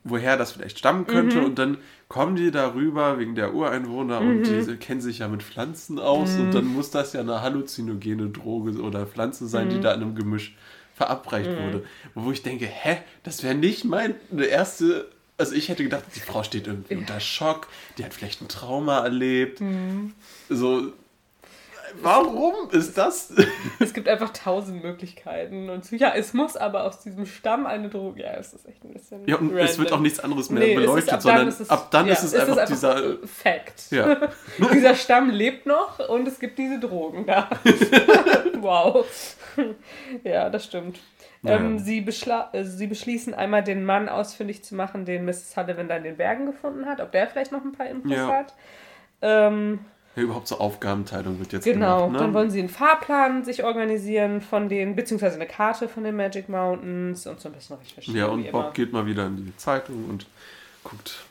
[0.05, 1.45] woher das vielleicht stammen könnte Mhm.
[1.45, 4.67] und dann kommen die darüber wegen der Ureinwohner und Mhm.
[4.67, 8.81] die kennen sich ja mit Pflanzen aus und dann muss das ja eine halluzinogene Droge
[8.83, 9.71] oder Pflanze sein, Mhm.
[9.71, 10.57] die da in einem Gemisch
[10.95, 11.85] verabreicht wurde.
[12.15, 14.15] Wo ich denke, hä, das wäre nicht meine
[14.49, 17.67] erste, also ich hätte gedacht, die Frau steht irgendwie unter Schock,
[17.99, 20.13] die hat vielleicht ein Trauma erlebt, Mhm.
[20.49, 20.93] so,
[22.03, 23.33] warum ist das?
[23.81, 25.69] Es gibt einfach tausend Möglichkeiten.
[25.71, 28.23] Und so, ja, es muss aber aus diesem Stamm eine Droge.
[28.23, 29.27] Ja, es ist echt ein bisschen.
[29.29, 29.99] Ja, und es wird random.
[29.99, 32.07] auch nichts anderes mehr Nee, es ist- beleuchtet, ab dann sondern ist es- ab dann
[32.07, 33.19] ja, ist es einfach dieser.
[33.27, 33.91] Fact.
[33.91, 34.17] Ja.
[34.73, 37.49] Dieser Stamm lebt noch und es gibt diese Drogen da.
[38.61, 39.05] wow.
[40.25, 41.01] ja, das stimmt.
[41.47, 45.53] Ähm, sie, beschla äh, sie beschließen einmal den Mann ausfindig zu machen, den Mrs.
[45.53, 48.29] Sullivan da in den Bergen gefunden hat, ob der vielleicht noch ein paar Infos Ja.
[48.29, 48.55] hat.
[49.21, 49.81] Ähm,
[50.17, 52.13] Ja, überhaupt so Aufgabenteilung wird jetzt genau, gemacht.
[52.13, 52.19] Ne?
[52.19, 56.49] dann wollen sie einen Fahrplan sich organisieren von den, beziehungsweise eine Karte von den Magic
[56.49, 58.19] Mountains und so ein bisschen recherchieren.
[58.19, 58.63] ja, wie und immer.
[58.63, 60.27] Bob geht mal wieder in die Zeitung und
[60.85, 61.25] guckt,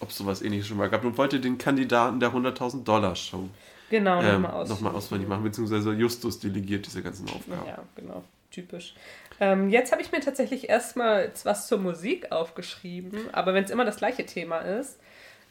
[0.00, 3.48] ob es sowas ähnliches schon mal gab und wollte den Kandidaten der 100.000 Dollar Show
[3.90, 4.68] Genau, ähm, nochmal aus.
[4.68, 7.66] nochmal auswendig machen, beziehungsweise Justus delegiert diese ganzen Aufgaben.
[7.66, 8.24] Ja, genau.
[8.50, 8.94] Typisch.
[9.40, 13.84] Ähm, jetzt habe ich mir tatsächlich erstmal was zur Musik aufgeschrieben, aber wenn es immer
[13.84, 14.98] das gleiche Thema ist,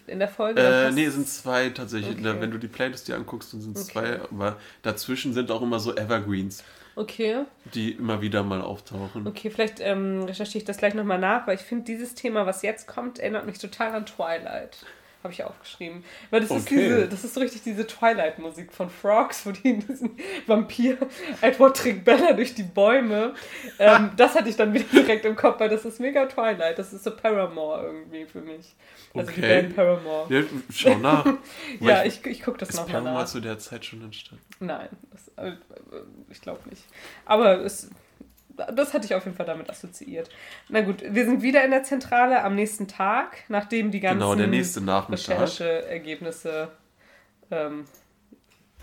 [0.10, 0.62] in der Folge.
[0.62, 2.18] Äh, nee, es sind zwei tatsächlich.
[2.20, 2.36] Okay.
[2.40, 3.94] Wenn du die Playlist dir anguckst, dann sind es Okay.
[3.94, 6.64] zwei, aber dazwischen sind auch immer so Evergreens,
[6.96, 7.44] Okay,
[7.74, 9.26] die immer wieder mal auftauchen.
[9.28, 12.62] okay, vielleicht ähm, recherchiere ich das gleich nochmal nach, weil ich finde, dieses Thema, was
[12.62, 14.78] jetzt kommt, erinnert mich total an Twilight.
[15.22, 16.04] Habe ich aufgeschrieben.
[16.30, 16.76] Weil das ist Okay.
[16.78, 20.98] diese, das ist so richtig diese Twilight-Musik von Frogs, wo die diesen Vampir
[21.42, 23.34] Edward trägt Bella durch die Bäume.
[23.80, 26.80] Ähm, das hatte ich dann wieder direkt im Kopf, weil das ist mega Twilight.
[26.80, 28.74] Das ist so Paramore irgendwie für mich.
[29.14, 29.62] Also die Okay.
[29.62, 30.34] Band Paramore.
[30.34, 31.26] Ja, schau nach.
[31.82, 33.30] Ja, ich, ich gucke das Ist nochmal Paramore nach.
[33.30, 34.42] zu der Zeit schon entstanden?
[34.62, 35.52] Nein, das, äh,
[36.30, 36.84] ich glaube nicht.
[37.26, 37.90] Aber es,
[38.74, 40.30] das hatte ich auf jeden Fall damit assoziiert.
[40.70, 44.36] Na gut, wir sind wieder in der Zentrale am nächsten Tag, nachdem die ganzen Genau,
[44.36, 45.40] der nächste Nachmittag.
[45.42, 46.70] Rechercheergebnisse
[47.52, 47.86] ähm,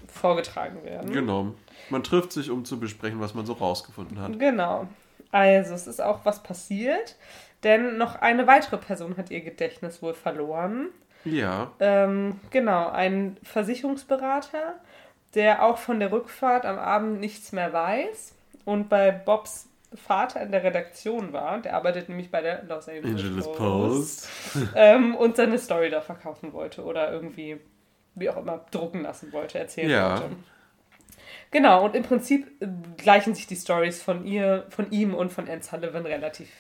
[0.09, 1.13] vorgetragen werden.
[1.13, 1.55] Genau.
[1.91, 4.39] Man trifft sich, um zu besprechen, was man so rausgefunden hat.
[4.39, 4.89] Genau.
[5.33, 7.17] Also, es ist auch was passiert,
[7.63, 10.89] denn noch eine weitere Person hat ihr Gedächtnis wohl verloren.
[11.25, 14.77] Ja, Ähm, genau, ein Versicherungsberater,
[15.35, 18.36] der auch von der Rückfahrt am Abend nichts mehr weiß
[18.67, 21.61] und bei Bobs Vater in der Redaktion war.
[21.63, 23.57] Der arbeitet nämlich bei der Los Angeles, Angeles Post.
[23.57, 24.29] Post.
[24.75, 27.59] Ähm, und seine Story da verkaufen wollte oder irgendwie,
[28.15, 30.21] wie auch immer, drucken lassen wollte, erzählen Ja.
[30.21, 30.37] wollte.
[31.53, 32.47] Genau, und im Prinzip
[32.99, 36.51] gleichen sich die Stories von ihr, von ihm und von Anne Sullivan relativ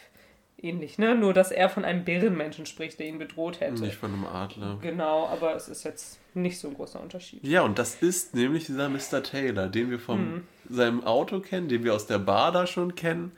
[0.60, 1.14] ähnlich, ne?
[1.14, 3.82] Nur, dass er von einem Bärenmenschen spricht, der ihn bedroht hätte.
[3.82, 4.78] Nicht von einem Adler.
[4.80, 7.42] Genau, aber es ist jetzt nicht so ein großer Unterschied.
[7.44, 9.22] Ja, und das ist nämlich dieser Mr.
[9.22, 10.48] Taylor, den wir von Hm.
[10.68, 13.32] seinem Auto kennen, den wir aus der Bar da schon kennen.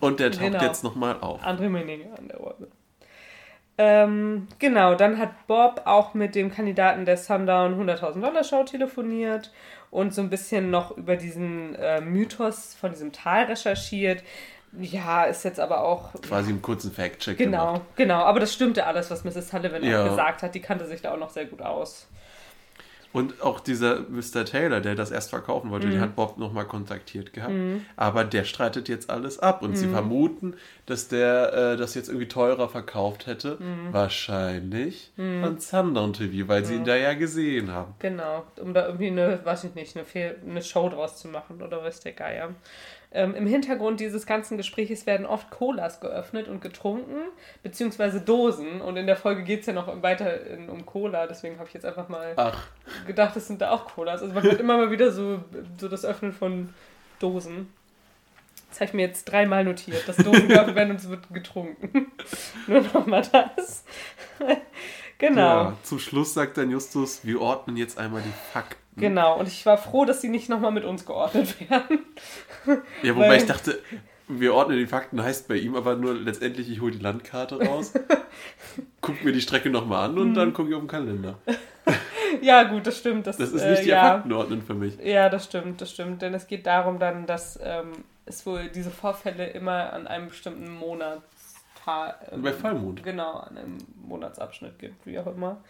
[0.00, 0.62] Und der taucht Genau.
[0.62, 1.42] jetzt nochmal auf.
[1.42, 2.68] Andere Meninger an der Orbe.
[3.76, 9.52] Ähm, genau, dann hat Bob auch mit dem Kandidaten der Sundown 100.000 Dollar Show telefoniert
[9.90, 14.22] und so ein bisschen noch über diesen äh, Mythos von diesem Tal recherchiert.
[14.80, 16.12] Ja, ist jetzt aber auch.
[16.22, 17.82] Quasi einen kurzen Fact-Check Genau, gemacht.
[17.96, 18.22] genau.
[18.24, 19.48] Aber das stimmte alles, was Mrs.
[19.50, 20.04] Sullivan Ja.
[20.04, 20.54] auch gesagt hat.
[20.54, 22.08] Die kannte sich da auch noch sehr gut aus.
[23.12, 24.44] Und auch dieser Mr.
[24.44, 25.90] Taylor, der das erst verkaufen wollte, Mhm.
[25.92, 27.52] den hat Bob nochmal kontaktiert gehabt.
[27.94, 29.62] Aber der streitet jetzt alles ab.
[29.62, 29.76] Und Mhm.
[29.76, 30.54] sie vermuten,
[30.86, 33.58] dass der äh, das jetzt irgendwie teurer verkauft hätte.
[33.60, 33.92] Mhm.
[33.92, 37.94] Wahrscheinlich an Sundown TV, weil sie ihn da ja gesehen haben.
[38.00, 41.62] Genau, um da irgendwie eine, weiß ich nicht, eine, Fehl eine Show draus zu machen
[41.62, 42.50] oder was der Geier.
[43.16, 47.14] Ähm, Im Hintergrund dieses ganzen Gespräches werden oft Colas geöffnet und getrunken,
[47.62, 48.80] beziehungsweise Dosen.
[48.80, 51.74] Und in der Folge geht es ja noch weiter in, um Cola, deswegen habe ich
[51.74, 52.66] jetzt einfach mal Ach,
[53.06, 54.20] gedacht, es sind da auch Colas.
[54.20, 55.44] Also man hört immer mal wieder so,
[55.78, 56.74] so das Öffnen von
[57.20, 57.72] Dosen.
[58.70, 60.02] Das habe ich mir jetzt dreimal notiert.
[60.08, 62.10] Das Dosen geöffnet werden und es wird getrunken.
[62.66, 63.84] Nur nochmal das.
[65.18, 65.40] genau.
[65.40, 68.83] Ja, zum Schluss sagt dann Justus, wir ordnen jetzt einmal die Fakten.
[68.96, 71.98] Genau, und ich war froh, dass sie nicht nochmal mit uns geordnet werden.
[73.02, 73.78] Ja, wobei Weil- ich dachte,
[74.28, 77.92] wir ordnen die Fakten, heißt bei ihm aber nur letztendlich, ich hole die Landkarte raus,
[79.00, 80.34] guck mir die Strecke nochmal an und Mhm.
[80.34, 81.38] dann gucke ich auf den Kalender.
[82.42, 83.28] Ja, gut, das stimmt.
[83.28, 84.00] Das, Das ist äh, nicht die ja.
[84.02, 84.98] Faktenordnen für mich.
[84.98, 86.20] Ja, das stimmt, das stimmt.
[86.20, 87.92] Denn es geht darum dann, dass ähm,
[88.26, 92.16] es wohl diese Vorfälle immer an einem bestimmten Monatstag.
[92.32, 93.04] Ähm, Bei Vollmond.
[93.04, 95.62] Genau, an einem Monatsabschnitt gibt, wie auch immer.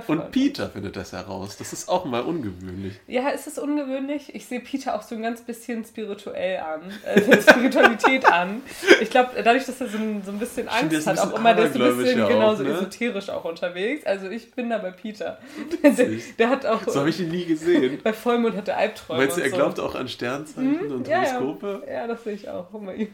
[0.00, 0.30] Bei Und.
[0.30, 1.56] Peter findet das heraus.
[1.56, 2.94] Das ist auch mal ungewöhnlich.
[3.06, 4.34] Ja, ist es ungewöhnlich?
[4.34, 8.62] Ich sehe Peter auch so ein ganz bisschen spirituell an, äh, Spiritualität an.
[9.00, 11.32] Ich glaube, dadurch, dass er so ein, so ein bisschen Stimmt, Angst ist ein hat,
[11.32, 12.70] auch immer, der ist so ein bisschen ja genau auch, so ne?
[12.70, 14.04] esoterisch auch unterwegs.
[14.06, 15.38] Also ich bin da bei Peter.
[15.82, 15.92] Der,
[16.38, 17.98] der hat auch, So habe ich ihn nie gesehen.
[18.04, 19.56] bei Vollmond hat er Albträume Meinst du, er und so.
[19.56, 21.10] glaubt auch an Sternzeichen und Mhm.
[21.10, 21.32] ja, ja.
[21.40, 21.82] Horoskope?
[21.90, 22.66] Ja, das sehe ich auch.
[22.70, 23.08] Guck mal, ihm.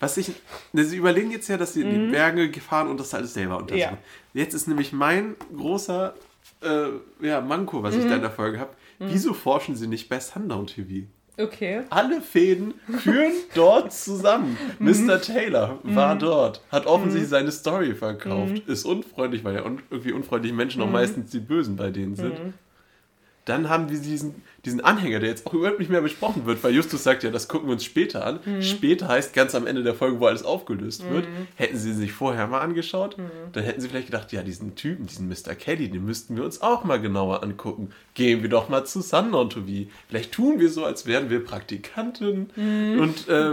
[0.00, 0.30] Was ich.
[0.72, 3.56] Ne, sie überlegen jetzt ja, dass sie in die Berge gefahren und das alles selber
[3.56, 3.78] untersuchen.
[3.92, 3.96] Mhm.
[3.96, 3.98] Ja.
[4.38, 6.14] Jetzt ist nämlich mein großer
[6.62, 8.08] äh, ja, Manko, was ich Mhm.
[8.08, 8.70] da in der Folge habe.
[9.00, 11.06] Wieso forschen sie nicht bei Sundown TV?
[11.40, 11.82] Okay.
[11.90, 14.56] Alle Fäden führen dort zusammen.
[14.78, 15.06] Mhm.
[15.06, 15.20] Mr.
[15.20, 20.54] Taylor war dort, hat offensichtlich seine Story verkauft, ist unfreundlich, weil ja un irgendwie unfreundliche
[20.54, 20.88] Menschen Mhm.
[20.88, 22.34] auch meistens die Bösen bei denen sind.
[23.44, 26.74] Dann haben wir diesen, diesen Anhänger, der jetzt auch überhaupt nicht mehr besprochen wird, weil
[26.74, 28.40] Justus sagt ja, das gucken wir uns später an.
[28.44, 28.62] Mhm.
[28.62, 31.26] Später heißt ganz am Ende der Folge, wo alles aufgelöst wird.
[31.54, 33.22] Hätten sie sich vorher mal angeschaut, Mhm.
[33.52, 35.54] dann hätten sie vielleicht gedacht, ja, diesen Typen, diesen Mr.
[35.54, 37.90] Kelly, den müssten wir uns auch mal genauer angucken.
[38.14, 39.88] Gehen wir doch mal zu Sundown TV.
[40.08, 43.00] Vielleicht tun wir so, als wären wir Praktikanten Mhm.
[43.00, 43.52] und äh,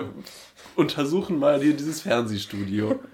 [0.75, 2.99] untersuchen mal hier dieses Fernsehstudio.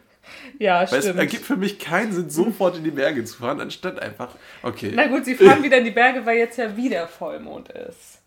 [0.61, 1.19] Ja, Weil es stimmt.
[1.19, 4.91] ergibt für mich keinen Sinn, sofort in die Berge zu fahren, anstatt einfach, okay.
[4.93, 8.19] Na gut, sie fahren wieder in die Berge, weil jetzt ja wieder Vollmond ist.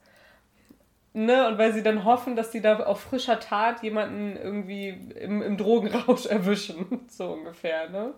[1.13, 1.47] Ne?
[1.47, 4.89] Und weil sie dann hoffen, dass sie da auf frischer Tat jemanden irgendwie
[5.21, 7.03] im, im Drogenrausch erwischen.
[7.09, 8.15] So ungefähr, ne?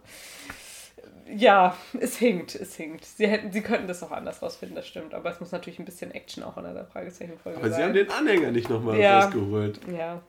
[1.28, 3.04] Ja, es hinkt, es hinkt.
[3.04, 5.12] Sie, hätten, sie könnten das auch anders rausfinden, das stimmt.
[5.12, 7.76] Aber es muss natürlich ein bisschen Action auch in der Fragezeichenfolge Aber sein.
[7.76, 9.20] sie haben den Anhänger nicht nochmal Ja.
[9.24, 9.78] rausgeholt.
[9.94, 10.22] Ja.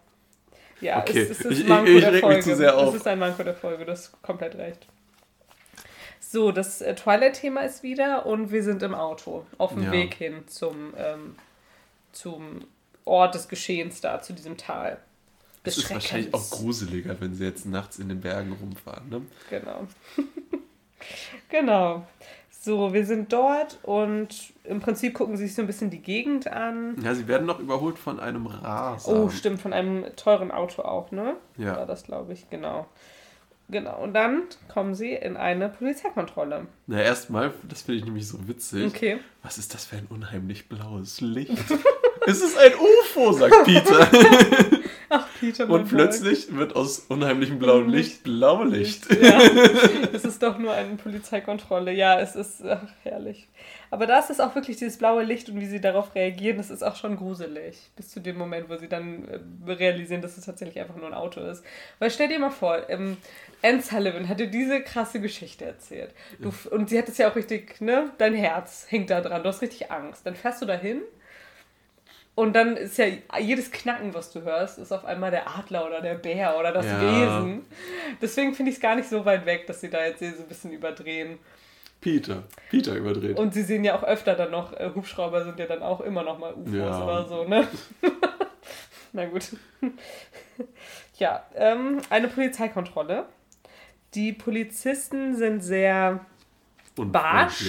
[0.82, 2.42] Ja, Okay, es, es ist ich- ein Manko ich der reg mich Folge.
[2.42, 2.90] zu sehr auf.
[2.94, 4.86] Es ist ein Manko der Folge, du hast komplett recht.
[6.20, 9.92] So, das äh, Twilight-Thema ist wieder und wir sind im Auto auf dem Ja.
[9.92, 11.36] Weg hin zum, ähm,
[12.12, 12.66] zum
[13.06, 15.00] Ort des Geschehens da, zu diesem Tal.
[15.64, 19.10] Es ist wahrscheinlich auch gruseliger, wenn sie jetzt nachts in den Bergen rumfahren.
[19.10, 19.22] Ne?
[19.50, 19.88] Genau.
[21.50, 22.06] genau.
[22.60, 26.48] So, wir sind dort und im Prinzip gucken sie sich so ein bisschen die Gegend
[26.48, 26.96] an.
[27.04, 29.14] Ja, sie werden noch überholt von einem Raser.
[29.14, 31.36] Oh, stimmt, von einem teuren Auto auch, ne?
[31.58, 31.78] Ja.
[31.78, 32.88] War das, glaube ich, genau.
[33.70, 36.68] Genau, und dann kommen sie in eine Polizeikontrolle.
[36.88, 38.88] Na, erstmal, das finde ich nämlich so witzig.
[38.88, 39.20] Okay.
[39.44, 41.52] Was ist das für ein unheimlich blaues Licht?
[42.26, 44.08] es ist ein UFO, sagt Peter.
[45.10, 49.06] Ach, Peter, Und plötzlich wird aus unheimlichem blauen Licht Blaulicht.
[49.22, 49.40] Ja,
[50.14, 51.94] es ist doch nur eine Polizeikontrolle.
[51.94, 53.48] Ja, es ist ach, herrlich.
[53.90, 56.70] Aber da ist es auch wirklich dieses blaue Licht und wie sie darauf reagieren, das
[56.70, 57.78] ist auch schon gruselig.
[57.96, 59.40] Bis zu dem Moment, wo sie dann äh,
[59.72, 61.64] realisieren, dass es tatsächlich einfach nur ein Auto ist.
[62.00, 63.16] Weil stell dir mal vor, ähm,
[63.64, 66.14] Anne Sullivan hat dir diese krasse Geschichte erzählt.
[66.40, 68.12] Du, f- und sie hat es ja auch richtig, ne?
[68.18, 69.42] Dein Herz hängt da dran.
[69.42, 70.26] Du hast richtig Angst.
[70.26, 71.02] Dann fährst du dahin
[72.38, 73.06] und dann ist ja
[73.40, 76.86] jedes Knacken, was du hörst, ist auf einmal der Adler oder der Bär oder das
[76.86, 77.02] Ja.
[77.02, 77.66] Wesen.
[78.22, 80.48] Deswegen finde ich es gar nicht so weit weg, dass sie da jetzt so ein
[80.48, 81.40] bisschen überdrehen.
[82.00, 82.44] Peter.
[82.70, 83.40] Peter überdreht.
[83.40, 86.22] Und sie sehen ja auch öfter dann noch, äh, Hubschrauber sind ja dann auch immer
[86.22, 87.04] noch mal UFOs Ja.
[87.04, 87.68] oder so, ne?
[89.14, 89.50] Na gut.
[91.18, 93.26] ja, ähm, eine Polizeikontrolle.
[94.14, 96.24] Die Polizisten sind sehr,
[96.96, 97.64] barsch?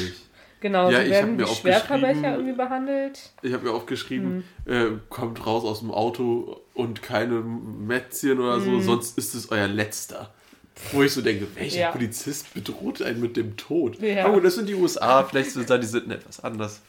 [0.61, 3.31] Genau, Ja, sie ich werden mir aufgeschrieben- Schwerverbrecher irgendwie behandelt.
[3.42, 4.73] Ich habe ja aufgeschrieben, Mhm.
[4.73, 8.64] äh, kommt raus aus dem Auto und keine Mätzchen oder Mhm.
[8.64, 10.33] so, sonst ist es euer letzter.
[10.92, 11.90] Wo ich so denke, welcher Ja.
[11.90, 14.01] Polizist bedroht einen mit dem Tod?
[14.01, 14.25] Ja.
[14.25, 16.83] Aber gut, das sind die USA, vielleicht sind da die Sitten etwas anders.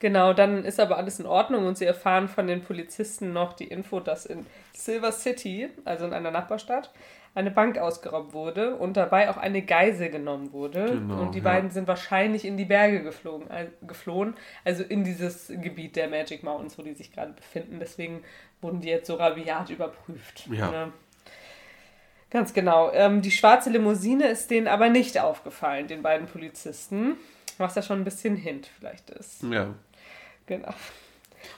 [0.00, 3.68] Genau, dann ist aber alles in Ordnung und sie erfahren von den Polizisten noch die
[3.68, 6.90] Info, dass in Silver City, also in einer Nachbarstadt,
[7.34, 10.84] eine Bank ausgeraubt wurde und dabei auch eine Geisel genommen wurde.
[10.84, 11.44] Genau, und die ja.
[11.44, 16.42] beiden sind wahrscheinlich in die Berge geflogen, äh, geflohen, also in dieses Gebiet der Magic
[16.42, 17.78] Mountains, wo die sich gerade befinden.
[17.80, 18.22] Deswegen
[18.60, 20.46] wurden die jetzt so rabiat überprüft.
[20.50, 20.70] Ja.
[20.70, 20.92] Ne?
[22.30, 22.92] Ganz genau.
[22.92, 27.16] Ähm, die schwarze Limousine ist denen aber nicht aufgefallen, den beiden Polizisten,
[27.58, 29.42] was ja schon ein bisschen Hint vielleicht ist.
[29.42, 29.68] Ja.
[30.46, 30.74] Genau.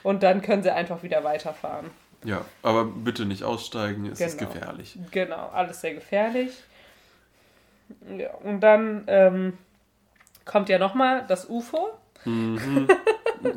[0.03, 1.91] Und dann können sie einfach wieder weiterfahren.
[2.25, 4.51] Ja, aber bitte nicht aussteigen, es ist Genau.
[4.51, 4.97] gefährlich.
[5.11, 6.51] Genau, alles sehr gefährlich.
[8.17, 9.57] Ja, und dann ähm,
[10.43, 11.89] kommt ja nochmal das UFO.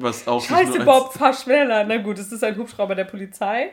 [0.01, 1.85] Was auch Scheiße, Bob, fahr schneller.
[1.85, 3.73] Na gut, es ist ein Hubschrauber der Polizei.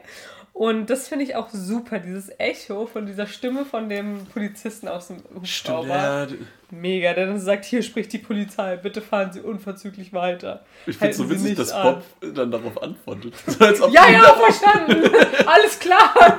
[0.58, 5.08] Und das finde ich auch super, dieses Echo von dieser Stimme von dem Polizisten aus
[5.08, 5.88] dem Stimmt, Hubschrauber.
[5.90, 6.28] ja,
[6.72, 10.64] Mega, der dann sagt, hier spricht die Polizei, bitte fahren Sie unverzüglich weiter.
[10.88, 12.02] ich finde es so witzig, dass an.
[12.22, 13.34] Bob dann darauf antwortet.
[13.48, 15.12] So, Ja, ja, verstanden.
[15.46, 16.14] Alles klar.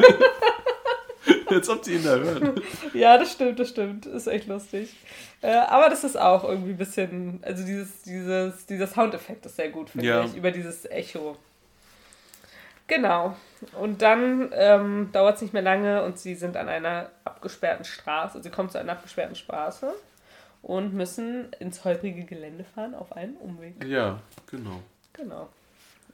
[1.49, 2.61] als ob sie ihn da hören.
[2.95, 4.07] Ja, das stimmt, das stimmt.
[4.07, 4.95] Ist echt lustig.
[5.43, 9.69] Äh, aber das ist auch irgendwie ein bisschen, also dieses, dieses, dieser Soundeffekt ist sehr
[9.69, 10.25] gut, finde Ja.
[10.25, 11.37] ich, über dieses Echo.
[12.87, 13.37] Genau.
[13.81, 18.43] Und dann ähm, dauert es nicht mehr lange und sie sind an einer abgesperrten Straße.
[18.43, 19.93] Sie kommen zu einer abgesperrten Straße
[20.63, 23.85] und müssen ins holprige Gelände fahren auf einen Umweg.
[23.85, 24.21] Ja,
[24.51, 24.83] genau.
[25.13, 25.49] Genau.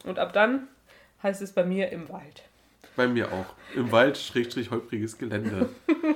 [0.04, 0.68] Und ab dann
[1.22, 2.42] heißt es bei mir im Wald.
[2.96, 3.46] Bei mir auch.
[3.74, 5.68] Im Wald, Schrägstrich, holpriges Gelände.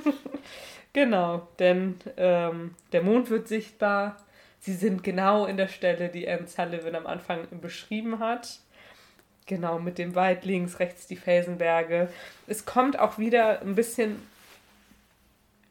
[0.97, 4.17] Genau, denn ähm, der Mond wird sichtbar.
[4.61, 8.61] Sie sind genau in der Stelle, die Anne Sullivan am Anfang beschrieben hat.
[9.47, 12.09] Genau, mit dem Wald links, rechts die Felsenberge.
[12.47, 14.17] Es kommt auch wieder ein bisschen.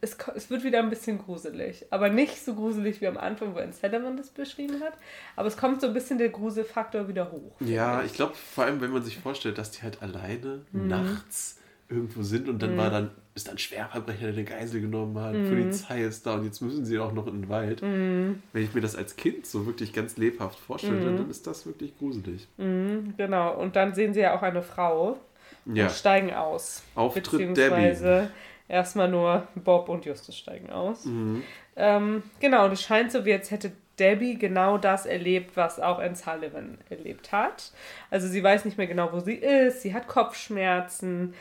[0.02, 1.86] Es, es wird wieder ein bisschen gruselig.
[1.90, 4.94] Aber nicht so gruselig wie am Anfang, wo Sullivan das beschrieben hat.
[5.36, 7.56] Aber es kommt so ein bisschen der Gruselfaktor wieder hoch.
[7.60, 10.88] Ja, ich glaube, vor allem, wenn man sich vorstellt, dass die halt alleine Mhm.
[10.88, 11.60] nachts
[11.90, 15.34] irgendwo sind und dann war dann, ist dann ein Schwerverbrecher, der eine Geisel genommen hat,
[15.34, 15.50] Mhm.
[15.50, 17.82] Polizei ist da und jetzt müssen sie auch noch in den Wald.
[17.82, 21.98] Wenn ich mir das als Kind so wirklich ganz lebhaft vorstelle, dann ist das wirklich
[21.98, 22.48] gruselig.
[22.58, 25.18] Mhm, genau, und dann sehen sie ja auch eine Frau
[25.66, 26.82] Ja, und steigen aus.
[26.96, 28.32] Auftritt Beziehungsweise
[28.70, 31.06] erstmal nur Bob und Justus steigen aus.
[31.06, 31.44] Mhm.
[31.76, 36.00] Ähm, genau, und es scheint so, wie als hätte Debbie genau das erlebt, was auch
[36.00, 37.72] Anne Sullivan erlebt hat.
[38.10, 41.34] Also sie weiß nicht mehr genau, wo sie ist, sie hat Kopfschmerzen.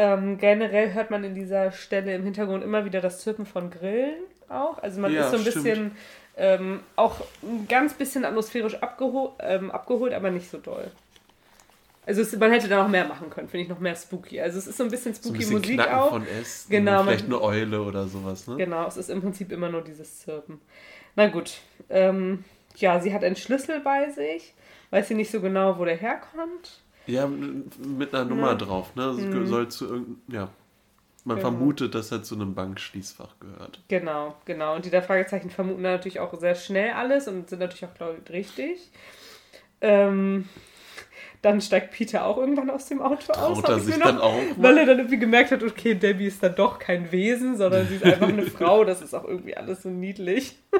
[0.00, 4.14] Ähm, generell hört man in dieser Stelle im Hintergrund immer wieder das Zirpen von Grillen
[4.48, 4.78] auch.
[4.78, 5.64] Also man Ja, ist so ein stimmt.
[5.64, 5.90] bisschen
[6.36, 10.88] ähm, auch ein ganz bisschen atmosphärisch abgeho ähm, abgeholt, aber nicht so doll.
[12.06, 14.40] Also es, man hätte da noch mehr machen können, finde ich noch mehr spooky.
[14.40, 16.10] Also es ist so ein bisschen so ein spooky bisschen Musik Knacken auch.
[16.10, 18.56] von Ästen, Genau, vielleicht eine Eule oder sowas, ne?
[18.56, 20.60] Genau, es ist im Prinzip immer nur dieses Zirpen.
[21.16, 21.58] Na gut.
[21.90, 22.44] Ähm,
[22.76, 24.54] ja, sie hat einen Schlüssel bei sich.
[24.90, 26.80] Weiß sie nicht so genau, wo der herkommt.
[27.08, 28.54] Ja, mit einer Nummer Ja.
[28.54, 29.04] drauf, ne?
[29.42, 30.48] Es soll zu irgendeinem, ja.
[31.24, 31.48] Man Genau.
[31.50, 33.80] vermutet, dass er zu einem Bankschließfach gehört.
[33.88, 34.76] Genau, genau.
[34.76, 38.18] Und die der Fragezeichen vermuten natürlich auch sehr schnell alles und sind natürlich auch, glaube
[38.24, 38.90] ich, richtig.
[39.80, 40.48] Ähm,
[41.42, 43.58] dann steigt Peter auch irgendwann aus dem Auto aus.
[43.60, 45.94] Traut hab er ich sich dann noch- auch Weil er dann irgendwie gemerkt hat, okay,
[45.94, 48.84] Debbie ist dann doch kein Wesen, sondern sie ist einfach eine Frau.
[48.84, 50.56] Das ist auch irgendwie alles so niedlich.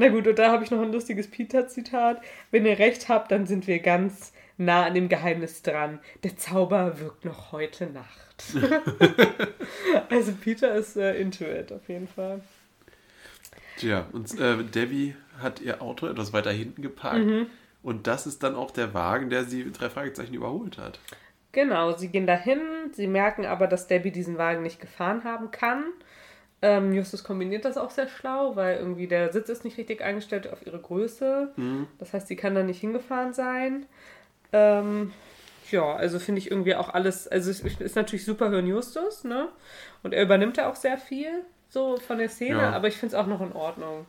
[0.00, 2.22] Na gut, und da habe ich noch ein lustiges Peter-Zitat.
[2.52, 5.98] Wenn ihr recht habt, dann sind wir ganz nah an dem Geheimnis dran.
[6.22, 8.44] Der Zauber wirkt noch heute Nacht.
[10.08, 12.42] also Peter ist äh, into it, auf jeden Fall.
[13.78, 17.26] Tja, und äh, Debbie hat ihr Auto etwas weiter hinten geparkt.
[17.26, 17.46] Mhm.
[17.82, 21.00] Und das ist dann auch der Wagen, der sie drei Fragezeichen überholt hat.
[21.50, 22.60] Genau, sie gehen dahin,
[22.92, 25.86] sie merken aber, dass Debbie diesen Wagen nicht gefahren haben kann.
[26.60, 30.52] Ähm, Justus kombiniert das auch sehr schlau, weil irgendwie der Sitz ist nicht richtig eingestellt
[30.52, 31.52] auf ihre Größe.
[31.98, 33.86] Das heißt, sie kann da nicht hingefahren sein.
[34.52, 35.12] Ähm,
[35.70, 39.22] ja, also finde ich irgendwie auch alles, also es ist natürlich super für den Justus,
[39.24, 39.48] ne?
[40.02, 41.28] Und er übernimmt ja auch sehr viel
[41.68, 42.70] so von der Szene, Ja.
[42.72, 44.06] aber ich finde es auch noch in Ordnung.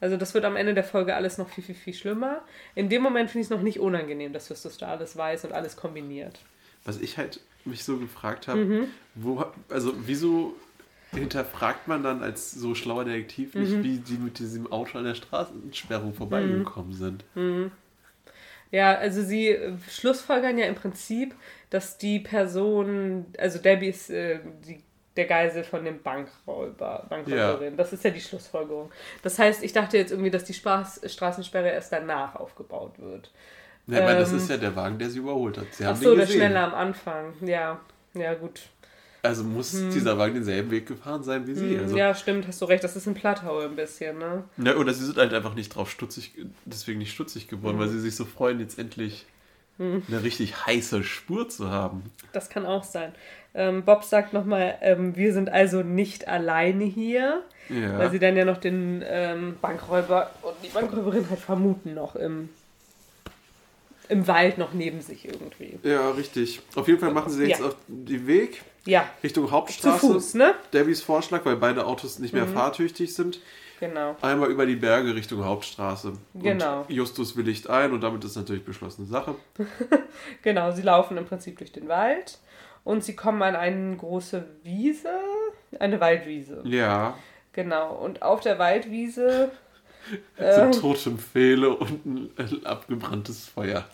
[0.00, 2.40] Also das wird am Ende der Folge alles noch viel, viel, viel schlimmer.
[2.74, 5.52] In dem Moment finde ich es noch nicht unangenehm, dass Justus da alles weiß und
[5.52, 6.38] alles kombiniert.
[6.84, 8.86] Was ich halt mich so gefragt habe, Mhm.
[9.16, 10.54] wo, also wieso
[11.12, 13.82] hinterfragt man dann als so schlauer Detektiv nicht, Mhm.
[13.82, 17.24] wie die mit diesem Auto an der Straßensperrung vorbeigekommen sind?
[18.70, 21.34] Ja, also sie äh, schlussfolgern ja im Prinzip,
[21.70, 24.80] dass die Person, also Debbie ist äh, die,
[25.16, 27.76] der Geisel von dem Bankräuber, Bankräuberin.
[27.76, 28.92] Das ist ja die Schlussfolgerung.
[29.22, 33.30] Das heißt, ich dachte jetzt irgendwie, dass die Spaß, Straßensperre erst danach aufgebaut wird.
[33.88, 35.66] Ja, ich meine, das Ähm, ist ja der Wagen, der sie überholt hat.
[35.72, 36.26] Sie Ach so, der.
[36.26, 37.32] Schneller am Anfang.
[37.40, 37.80] Ja,
[38.14, 38.60] ja gut.
[39.22, 41.76] Also muss dieser Wagen denselben Weg gefahren sein wie sie.
[41.78, 42.82] Also, Hm, ja, stimmt, hast du recht.
[42.82, 44.44] Das ist ein Platthaue ein bisschen, ne?
[44.56, 46.32] Ja, oder sie sind halt einfach nicht drauf stutzig,
[46.64, 47.80] deswegen nicht stutzig geworden, Mhm.
[47.80, 49.26] weil sie sich so freuen, jetzt endlich
[49.78, 52.02] eine richtig heiße Spur zu haben.
[52.34, 53.12] Das kann auch sein.
[53.54, 57.42] Ähm, Bob sagt nochmal, ähm, wir sind also nicht alleine hier.
[57.70, 57.98] Ja.
[57.98, 62.50] Weil sie dann ja noch den ähm, Bankräuber und die Bankräuberin halt vermuten noch im,
[64.08, 65.78] im Wald noch neben sich irgendwie.
[65.82, 66.60] ja, richtig.
[66.74, 67.66] Auf jeden Fall machen sie jetzt Ja.
[67.68, 69.98] auf den Weg Ja, Richtung zu Hauptstraße.
[70.06, 70.54] Fuß, ne?
[70.72, 72.40] Debbys Vorschlag, weil beide Autos nicht Mhm.
[72.40, 73.40] mehr fahrtüchtig sind.
[73.78, 74.14] Genau.
[74.20, 76.12] Einmal über die Berge Richtung Hauptstraße.
[76.34, 76.80] Genau.
[76.82, 79.34] Und Justus willigt ein und damit ist natürlich beschlossene Sache.
[80.42, 82.38] Genau, sie laufen im Prinzip durch den Wald
[82.84, 85.08] und sie kommen an eine große Wiese,
[85.78, 86.62] eine Waldwiese.
[86.64, 87.14] Ja.
[87.52, 89.50] Genau, und auf der Waldwiese
[90.38, 92.06] Ähm, so Totempfehle und
[92.38, 93.84] ein abgebranntes Feuer.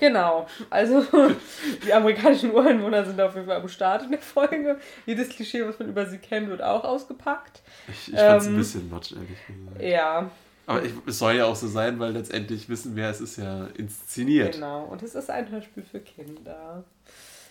[0.00, 1.04] Genau, also
[1.84, 4.78] die amerikanischen Ureinwohner sind auf jeden Fall am Start in der Folge.
[5.04, 7.60] Jedes Klischee, was man über sie kennt, wird auch ausgepackt.
[7.86, 9.82] Ich, ich fand es ähm, ein bisschen matsch, ehrlich gesagt.
[9.82, 10.30] Ja.
[10.66, 13.66] Aber ich, es soll ja auch so sein, weil letztendlich wissen wir, es ist ja
[13.76, 14.54] inszeniert.
[14.54, 16.82] Genau, und es ist ein Hörspiel für Kinder.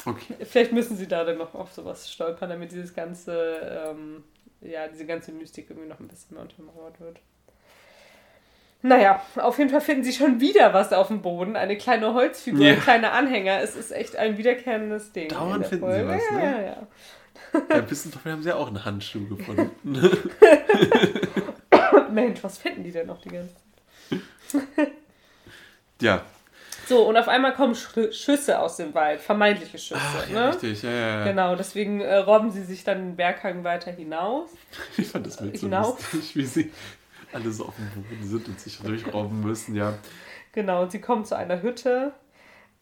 [0.05, 0.33] Okay.
[0.43, 4.23] Vielleicht müssen sie da dann noch auf sowas stolpern, damit dieses ganze, ähm,
[4.61, 7.19] ja, diese ganze Mystik irgendwie noch ein bisschen mehr untermauert wird.
[8.81, 11.57] Naja, auf jeden Fall finden sie schon wieder was auf dem Boden.
[11.57, 12.73] Eine kleine Holzfigur, yeah.
[12.75, 13.59] ein kleiner Anhänger.
[13.61, 15.27] Es ist echt ein wiederkehrendes Ding.
[15.27, 16.03] Dauernd finden Folge.
[16.03, 16.43] sie was, ne?
[16.43, 16.87] Ja, ja.
[17.75, 19.71] Ja, bisschen doch, wir haben sie ja auch einen Handschuh gefunden.
[22.11, 23.53] Mensch, was finden die denn noch die ganze
[24.49, 24.87] Zeit?
[26.01, 26.21] ja.
[26.87, 30.01] So, und auf einmal kommen Schüsse aus dem Wald, vermeintliche Schüsse.
[30.01, 30.49] Ach, ja, ne?
[30.49, 31.23] Richtig, ja, ja, ja.
[31.25, 34.49] Genau, deswegen äh, robben sie sich dann den Berghang weiter hinaus.
[34.97, 36.71] Ich fand das mit so lustig, wie sie
[37.33, 39.93] alle so auf dem Boden sind und sich durchrobben müssen, ja.
[40.51, 42.13] Genau, und sie kommen zu einer Hütte,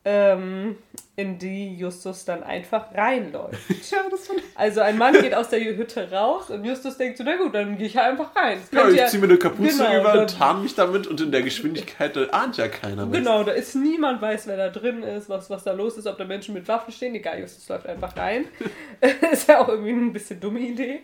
[0.07, 0.77] ähm,
[1.17, 3.59] in die Justus dann einfach reinläuft.
[3.91, 7.25] ja, das fand Also ein Mann geht aus der Hütte raus und Justus denkt so,
[7.25, 8.59] na gut, dann gehe ich einfach rein.
[8.71, 11.41] Ja, ich ja, ziehe mir eine Kapuze genau, über, tarn mich damit und in der
[11.41, 13.19] Geschwindigkeit ahnt ja keiner mehr.
[13.19, 16.17] Genau, da ist niemand weiß, wer da drin ist, was, was da los ist, ob
[16.17, 17.13] da Menschen mit Waffen stehen.
[17.15, 18.45] Egal, Justus läuft einfach rein.
[19.31, 21.01] ist ja auch irgendwie ein bisschen dumme Idee.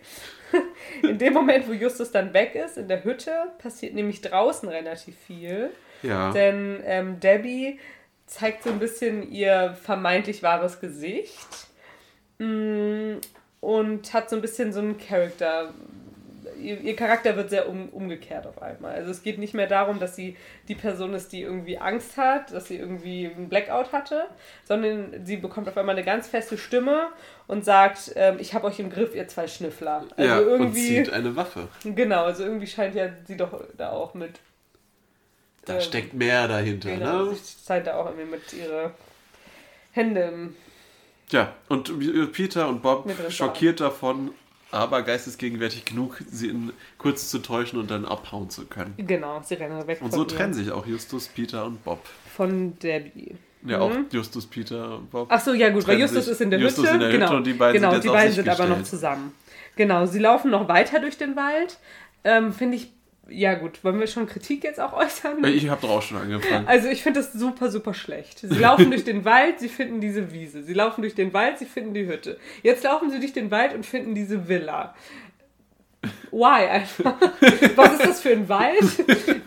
[1.03, 5.15] in dem Moment, wo Justus dann weg ist, in der Hütte, passiert nämlich draußen relativ
[5.17, 5.71] viel.
[6.01, 6.31] Ja.
[6.31, 7.79] Denn ähm, Debbie
[8.25, 11.67] zeigt so ein bisschen ihr vermeintlich wahres Gesicht
[12.39, 13.15] mm,
[13.61, 15.73] und hat so ein bisschen so einen Charakter.
[16.63, 18.95] Ihr, ihr Charakter wird sehr um, umgekehrt auf einmal.
[18.95, 20.37] Also es geht nicht mehr darum, dass sie
[20.67, 24.25] die Person ist, die irgendwie Angst hat, dass sie irgendwie einen Blackout hatte,
[24.63, 27.09] sondern sie bekommt auf einmal eine ganz feste Stimme
[27.47, 30.05] und sagt, ähm, ich habe euch im Griff, ihr zwei Schnüffler.
[30.15, 31.67] Also ja, irgendwie, und zieht eine Waffe.
[31.83, 34.39] Genau, also irgendwie scheint ja sie doch da auch mit
[35.65, 37.35] da ähm, steckt mehr dahinter, genau, ne?
[37.35, 38.91] Sie zeigt da auch irgendwie mit ihre
[39.91, 40.55] Hände im
[41.29, 44.33] Ja, und Peter und Bob schockiert davon,
[44.73, 48.95] aber geistesgegenwärtig genug, sie in kurz zu täuschen und dann abhauen zu können.
[48.97, 50.01] Genau, sie rennen weg.
[50.01, 51.99] Und so trennen sich auch Justus, Peter und Bob.
[52.35, 53.35] Von Debbie.
[53.65, 53.83] Ja, mhm.
[53.83, 55.27] auch Justus, Peter und Bob.
[55.29, 56.93] Ach so, ja gut, weil Justus ist in der Justus Hütte.
[56.95, 59.33] In der Hütte genau, und die beiden genau, sind, die beiden sind aber noch zusammen.
[59.75, 61.77] Genau, sie laufen noch weiter durch den Wald.
[62.23, 62.91] Ähm, Finde ich
[63.29, 65.43] ja gut, wollen wir schon Kritik jetzt auch äußern?
[65.45, 66.67] Ich habe doch auch schon angefangen.
[66.67, 68.39] Also ich finde das super, super schlecht.
[68.39, 70.63] Sie laufen durch den Wald, sie finden diese Wiese.
[70.63, 72.37] Sie laufen durch den Wald, sie finden die Hütte.
[72.63, 74.93] Jetzt laufen sie durch den Wald und finden diese Villa.
[76.31, 77.15] Why einfach?
[77.75, 78.83] Was ist das für ein Wald?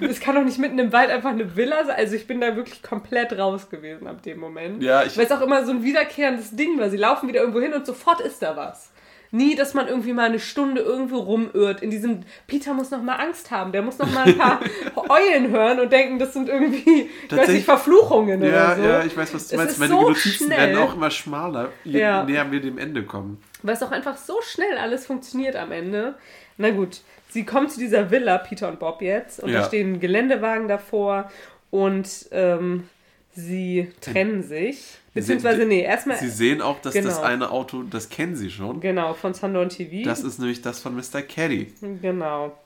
[0.01, 1.97] Es kann doch nicht mitten im Wald einfach eine Villa sein.
[1.97, 4.83] Also ich bin da wirklich komplett raus gewesen ab dem Moment.
[4.83, 6.89] Ja, ich Weil es auch immer so ein wiederkehrendes Ding war.
[6.89, 8.91] Sie laufen wieder irgendwo hin und sofort ist da was.
[9.31, 11.83] Nie, dass man irgendwie mal eine Stunde irgendwo rumirrt.
[11.83, 13.73] In diesem, Peter muss noch mal Angst haben.
[13.73, 14.61] Der muss noch mal ein paar
[15.09, 18.83] Eulen hören und denken, das sind irgendwie, ich weiß nicht, Verfluchungen ja, oder so.
[18.83, 19.79] Ja, ich weiß, was du meinst.
[19.79, 20.59] Meine so Notizen schnell.
[20.59, 22.25] werden auch immer schmaler, je ja.
[22.25, 23.43] näher wir dem Ende kommen.
[23.63, 26.15] Weil es auch einfach so schnell alles funktioniert am Ende.
[26.57, 29.61] Na gut, sie kommen zu dieser Villa, Peter und Bob jetzt, und ja.
[29.61, 31.31] da stehen Geländewagen davor
[31.71, 32.89] und ähm,
[33.37, 34.99] sie trennen sich.
[35.15, 36.19] Beziehungsweise, nee, erstmal.
[36.19, 37.09] Sie sehen auch, dass genau.
[37.09, 38.81] das eine Auto, das kennen sie schon.
[38.81, 40.05] Genau, von Sundown TV.
[40.05, 41.23] Das ist nämlich das von Mr.
[41.23, 41.73] Caddy.
[42.03, 42.59] Genau.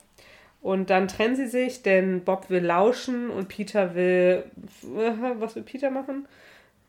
[0.61, 4.43] Und dann trennen sie sich, denn Bob will lauschen und Peter will.
[5.39, 6.27] Was will Peter machen?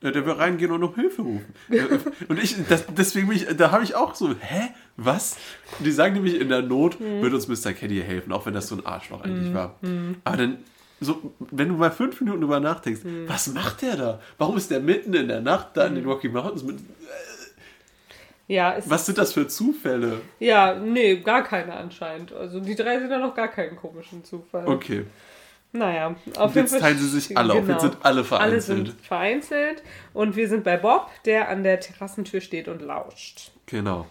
[0.01, 1.53] Der will reingehen und um Hilfe rufen.
[2.27, 4.69] und ich, das, deswegen bin ich, da habe ich auch so, hä?
[4.97, 5.37] Was?
[5.79, 7.21] Die sagen nämlich, in der Not hm.
[7.21, 7.71] wird uns Mr.
[7.71, 9.53] Caddy helfen, auch wenn das so ein Arschloch eigentlich hm.
[9.53, 9.77] war.
[9.81, 10.17] Hm.
[10.25, 10.57] Aber dann
[11.03, 13.27] so, wenn du mal fünf Minuten drüber nachdenkst, hm.
[13.27, 14.19] was macht der da?
[14.37, 16.11] Warum ist der mitten in der Nacht da in den hm.
[16.11, 16.79] Rocky Mountains mit.
[18.47, 20.21] ja, was sind das für Zufälle?
[20.39, 22.33] Ja, nee, gar keine anscheinend.
[22.33, 24.67] Also die drei sind ja noch gar keinen komischen Zufall.
[24.67, 25.05] Okay.
[25.75, 26.77] Naja, auf jeden Fall.
[26.77, 27.63] Jetzt teilen sie sich alle genau.
[27.63, 27.69] auf.
[27.69, 28.53] Jetzt sind alle vereinzelt.
[28.53, 29.83] Alle sind vereinzelt.
[30.13, 33.51] Und wir sind bei Bob, der an der Terrassentür steht und lauscht.
[33.65, 34.05] Genau.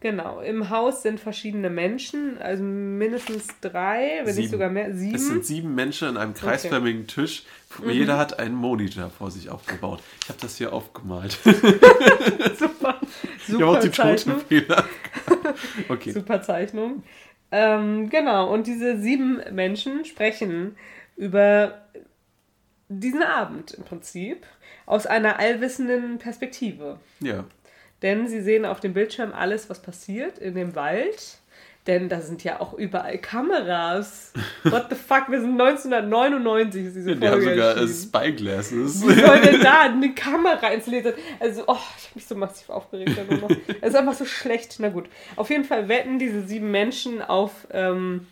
[0.00, 5.14] Genau, im Haus sind verschiedene Menschen, also mindestens drei, wenn nicht sogar mehr, sieben.
[5.14, 7.22] Es sind sieben Menschen an einem kreisförmigen okay.
[7.22, 7.44] Tisch.
[7.82, 7.90] Mhm.
[7.90, 10.00] Jeder hat einen Monitor vor sich aufgebaut.
[10.22, 11.32] Ich habe das hier aufgemalt.
[12.58, 13.00] super, super
[13.46, 14.42] ich habe auch die Zeichnung.
[15.88, 16.10] okay.
[16.10, 17.02] Super Zeichnung.
[17.50, 20.76] Ähm, genau, und diese sieben Menschen sprechen
[21.16, 21.86] über
[22.88, 24.46] diesen Abend im Prinzip
[24.84, 27.00] aus einer allwissenden Perspektive.
[27.20, 27.44] Ja.
[28.02, 31.38] Denn sie sehen auf dem Bildschirm alles, was passiert in dem Wald.
[31.86, 34.32] Denn da sind ja auch überall Kameras.
[34.64, 39.06] What the fuck, wir sind 1999, ist diese Folge Die haben sogar Spyglasses.
[39.06, 43.16] Wie soll denn da eine Kamera installiert Also, oh, ich habe mich so massiv aufgeregt.
[43.80, 44.76] Es ist einfach so schlecht.
[44.80, 45.08] Na gut.
[45.36, 48.26] Auf jeden Fall wetten diese sieben Menschen auf, ähm,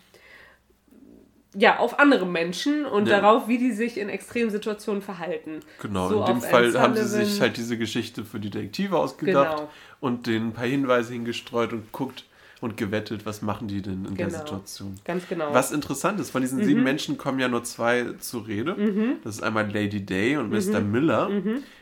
[1.57, 3.21] ja, auf andere Menschen und Ja.
[3.21, 5.61] darauf, wie die sich in extremen Situationen verhalten.
[5.81, 8.97] Genau, So in dem Fall Anne haben sie sich halt diese Geschichte für die Detektive
[8.97, 9.69] ausgedacht Genau.
[10.01, 12.25] und denen ein paar Hinweise hingestreut und guckt
[12.61, 14.39] und gewettet, was machen die denn in der Genau.
[14.39, 14.95] Situation.
[15.05, 15.53] Ganz genau.
[15.53, 19.17] Was interessant ist, von diesen sieben Menschen kommen ja nur zwei zur Rede.
[19.23, 20.79] Das ist einmal Lady Day und Mr.
[20.81, 21.29] Miller.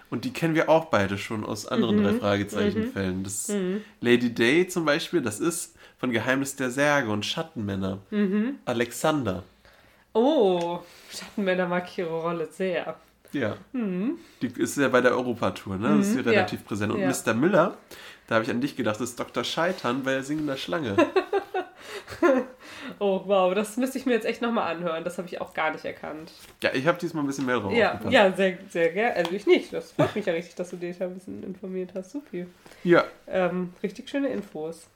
[0.10, 3.24] Und die kennen wir auch beide schon aus anderen drei Fragezeichen-Fällen.
[3.24, 3.52] Das
[4.02, 8.00] Lady Day zum Beispiel, das ist von Geheimnis der Särge und Schattenmänner.
[8.66, 9.44] Alexander.
[10.14, 12.96] Oh, Schattenmänner mag ich ihre Rolle sehr.
[13.32, 13.58] Ja.
[13.74, 15.98] Die ist ja bei der Europatour, ne?
[15.98, 16.32] Das ist hier Mhm, ja.
[16.34, 16.94] relativ präsent.
[16.94, 17.10] Und Ja.
[17.10, 17.34] Mr.
[17.34, 17.78] Miller,
[18.28, 19.44] da habe ich an dich gedacht, das ist Dr.
[19.44, 20.96] Scheitern bei der singender Schlange.
[23.00, 25.04] Oh, wow, das müsste ich mir jetzt echt nochmal anhören.
[25.04, 26.32] Das habe ich auch gar nicht erkannt.
[26.62, 29.16] ja, ich habe diesmal ein bisschen mehr drauf Ja, ja, sehr, sehr gerne.
[29.16, 29.72] Also ich nicht.
[29.74, 32.12] Das freut mich ja richtig, dass du dich da ein bisschen informiert hast.
[32.12, 32.46] Supi.
[32.84, 34.88] Ja, Ähm, richtig schöne Infos.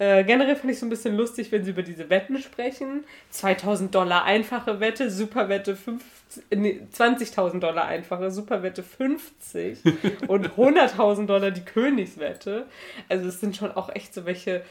[0.00, 3.04] Äh, generell finde ich so ein bisschen lustig, wenn sie über diese Wetten sprechen.
[3.28, 9.84] 2000 Dollar einfache Wette, Superwette 50, nee, 20.000 Dollar einfache, Superwette 50
[10.28, 12.64] und 100.000 Dollar die Königswette.
[13.10, 14.64] Also es sind schon auch echt so welche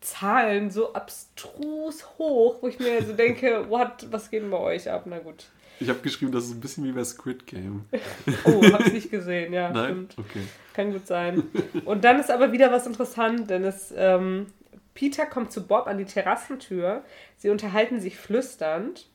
[0.00, 4.90] Zahlen so abstrus hoch, wo ich mir so denke, what, was geht denn bei euch
[4.90, 5.02] ab?
[5.04, 5.44] Na gut.
[5.80, 7.84] Ich habe geschrieben, das ist ein bisschen wie bei Squid Game.
[8.44, 9.84] Oh, hab's nicht gesehen, ja, Nein?
[10.08, 10.16] stimmt.
[10.18, 10.42] Okay.
[10.74, 11.42] Kann gut sein.
[11.84, 14.46] Und dann ist aber wieder was interessant, denn es, ähm,
[14.94, 17.02] Peter kommt zu Bob an die Terrassentür.
[17.36, 19.08] Sie unterhalten sich flüsternd.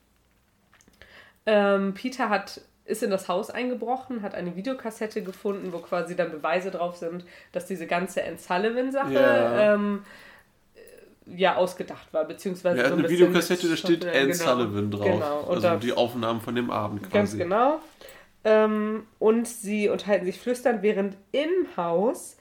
[1.45, 6.31] Ähm, Peter hat, ist in das Haus eingebrochen, hat eine Videokassette gefunden, wo quasi dann
[6.31, 9.73] Beweise drauf sind, dass diese ganze Anne Sullivan-Sache Ja.
[9.75, 10.07] ähm, äh,
[11.35, 14.33] ja ausgedacht war, beziehungsweise Ja, so ein eine Videokassette, da steht Anne genau.
[14.33, 15.05] Sullivan drauf.
[15.05, 15.39] Genau.
[15.41, 17.13] Und also die Aufnahmen von dem Abend quasi.
[17.13, 17.79] Ganz genau.
[18.43, 22.37] Ähm, und sie unterhalten sich flüsternd, während im Haus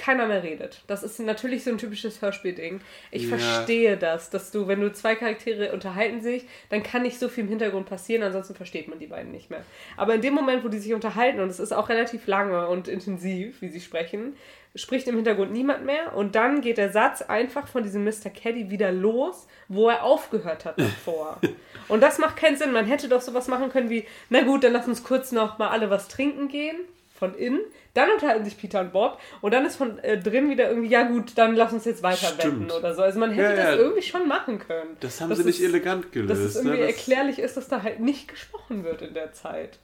[0.00, 0.82] keiner mehr redet.
[0.86, 2.80] Das ist natürlich so ein typisches Hörspielding.
[3.10, 3.36] Ich Ja.
[3.36, 7.44] verstehe das, dass du, wenn du zwei Charaktere unterhalten sich, dann kann nicht so viel
[7.44, 9.62] im Hintergrund passieren, ansonsten versteht man die beiden nicht mehr.
[9.96, 12.88] Aber in dem Moment, wo die sich unterhalten, und es ist auch relativ lange und
[12.88, 14.36] intensiv, wie sie sprechen,
[14.74, 18.30] spricht im Hintergrund niemand mehr und dann geht der Satz einfach von diesem Mr.
[18.30, 21.40] Caddy wieder los, wo er aufgehört hat davor.
[21.88, 22.72] und das macht keinen Sinn.
[22.72, 25.68] Man hätte doch sowas machen können wie, na gut, dann lass uns kurz noch mal
[25.68, 26.76] alle was trinken gehen
[27.20, 27.60] von innen,
[27.94, 31.02] dann unterhalten sich Peter und Bob und dann ist von äh, drin wieder irgendwie, ja
[31.04, 32.72] gut, dann lass uns jetzt weiter Stimmt.
[32.72, 33.02] oder so.
[33.02, 33.70] Also man hätte Ja, ja.
[33.70, 34.96] das irgendwie schon machen können.
[34.98, 36.30] Das haben Dass sie nicht es- elegant gelöst.
[36.32, 36.86] Dass es irgendwie ne?
[36.86, 39.78] Erklärlich ist, dass da halt nicht gesprochen wird in der Zeit.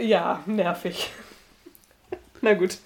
[0.00, 1.10] Ja, nervig.
[2.40, 2.78] Na gut.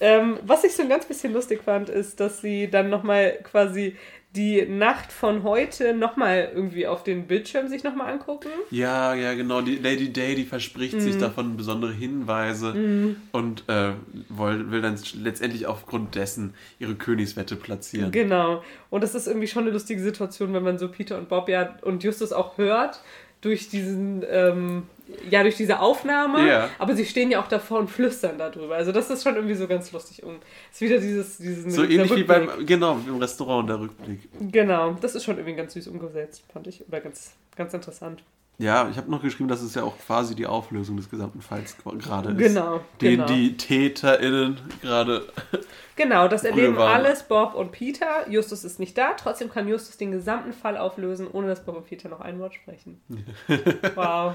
[0.00, 3.96] Ähm, was ich so ein ganz bisschen lustig fand, ist, dass sie dann nochmal quasi
[4.36, 8.48] die Nacht von heute nochmal irgendwie auf den Bildschirm sich nochmal angucken.
[8.70, 9.60] Ja, ja, genau.
[9.60, 11.00] Die Lady Day, die verspricht Mhm.
[11.00, 13.92] sich davon besondere Hinweise und äh,
[14.28, 18.10] will, will dann letztendlich aufgrund dessen ihre Königswette platzieren.
[18.10, 18.62] Genau.
[18.90, 21.76] Und das ist irgendwie schon eine lustige Situation, wenn man so Peter und Bob ja
[21.82, 23.00] und Justus auch hört
[23.40, 24.84] durch diesen, ähm,
[25.30, 26.48] ja, durch diese Aufnahme.
[26.48, 26.70] Ja.
[26.78, 28.76] Aber sie stehen ja auch davor und flüstern darüber.
[28.76, 30.22] Also das ist schon irgendwie so ganz lustig.
[30.22, 30.38] Und
[30.72, 32.26] ist wieder dieses, diesen So ähnlich wie Rückblick.
[32.26, 34.20] beim, genau, im Restaurant, der Rückblick.
[34.40, 36.86] Genau, das ist schon irgendwie ganz süß umgesetzt, fand ich.
[36.88, 38.22] Oder ganz, ganz interessant.
[38.58, 41.76] Ja, ich habe noch geschrieben, dass es ja auch quasi die Auflösung des gesamten Falls
[41.98, 42.38] gerade ist.
[42.38, 43.26] Genau, Den genau.
[43.26, 45.26] die TäterInnen gerade.
[45.96, 48.28] Genau, das erleben alles Bob und Peter.
[48.28, 51.86] Justus ist nicht da, trotzdem kann Justus den gesamten Fall auflösen, ohne dass Bob und
[51.86, 53.00] Peter noch ein Wort sprechen.
[53.94, 54.34] wow.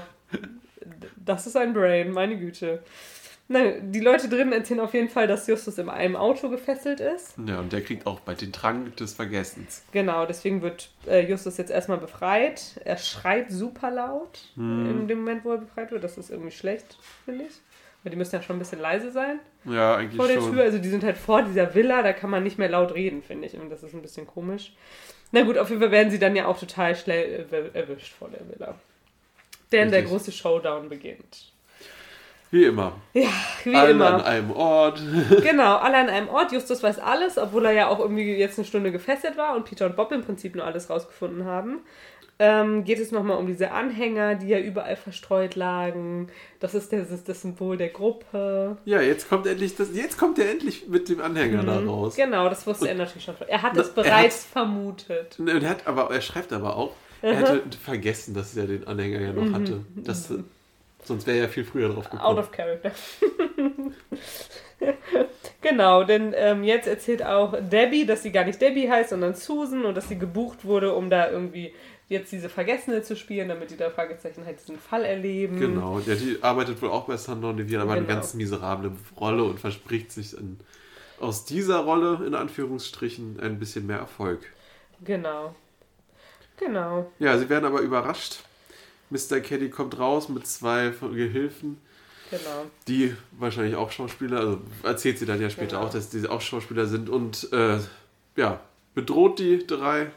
[1.22, 2.82] Das ist ein Brain, meine Güte.
[3.52, 7.34] Nein, die Leute drinnen erzählen auf jeden Fall, dass Justus in einem Auto gefesselt ist.
[7.44, 9.82] Ja, und der kriegt auch bald den Trank des Vergessens.
[9.90, 12.80] Genau, deswegen wird äh, Justus jetzt erstmal befreit.
[12.84, 16.04] Er schreit super laut in dem Moment, wo er befreit wird.
[16.04, 17.54] Das ist irgendwie schlecht, finde ich.
[18.04, 20.52] Weil die müssen ja schon ein bisschen leise sein Ja, eigentlich vor der schon.
[20.52, 20.62] Tür.
[20.62, 23.48] Also die sind halt vor dieser Villa, da kann man nicht mehr laut reden, finde
[23.48, 23.54] ich.
[23.58, 24.74] Und das ist ein bisschen komisch.
[25.32, 28.28] Na gut, auf jeden Fall werden sie dann ja auch total schnell äh, erwischt vor
[28.28, 28.76] der Villa.
[29.72, 30.12] Denn der Richtig.
[30.12, 31.49] große Showdown beginnt.
[32.50, 32.94] Wie immer.
[33.12, 33.28] Ja,
[33.64, 34.14] wie Alle immer.
[34.14, 35.00] an einem Ort.
[35.42, 36.52] Genau, alle an einem Ort.
[36.52, 39.86] Justus weiß alles, obwohl er ja auch irgendwie jetzt eine Stunde gefesselt war und Peter
[39.86, 41.80] und Bob im Prinzip nur alles rausgefunden haben.
[42.42, 46.28] Ähm, geht es nochmal um diese Anhänger, die ja überall verstreut lagen.
[46.58, 48.78] Das ist das, ist das Symbol der Gruppe.
[48.86, 49.94] Ja, jetzt kommt endlich das.
[49.94, 52.16] Jetzt kommt er endlich mit dem Anhänger da raus.
[52.16, 53.34] Genau, das wusste er natürlich schon.
[53.46, 55.38] Er hat Na, es er bereits vermutet.
[55.38, 59.20] Und Er, hat aber, er schreibt aber auch, er hatte vergessen, dass er den Anhänger
[59.20, 59.84] ja noch hatte.
[59.96, 60.32] Das,
[61.04, 62.22] sonst wäre er ja viel früher drauf gekommen.
[62.22, 62.92] Out of character.
[65.60, 69.84] genau, denn ähm, jetzt erzählt auch Debbie, dass sie gar nicht Debbie heißt, sondern Susan
[69.84, 71.74] und dass sie gebucht wurde, um da irgendwie
[72.08, 75.58] jetzt diese Vergessene zu spielen, damit die da Fragezeichen halt diesen Fall erleben.
[75.60, 78.14] Genau, ja, die arbeitet wohl auch bei Sandor die hat aber eine Genau.
[78.14, 80.58] ganz miserable Rolle und verspricht sich in,
[81.20, 84.40] aus dieser Rolle, in Anführungsstrichen, ein bisschen mehr Erfolg.
[85.04, 85.54] Genau.
[86.58, 87.10] Genau.
[87.18, 88.42] Ja, sie werden aber überrascht.
[89.10, 89.40] Mr.
[89.40, 91.78] Caddy kommt raus mit zwei Gehilfen,
[92.30, 92.66] Genau.
[92.86, 95.88] die wahrscheinlich auch Schauspieler, also erzählt sie dann ja später Genau.
[95.88, 97.78] auch, dass die auch Schauspieler sind und äh,
[98.36, 98.60] ja,
[98.94, 100.10] bedroht die drei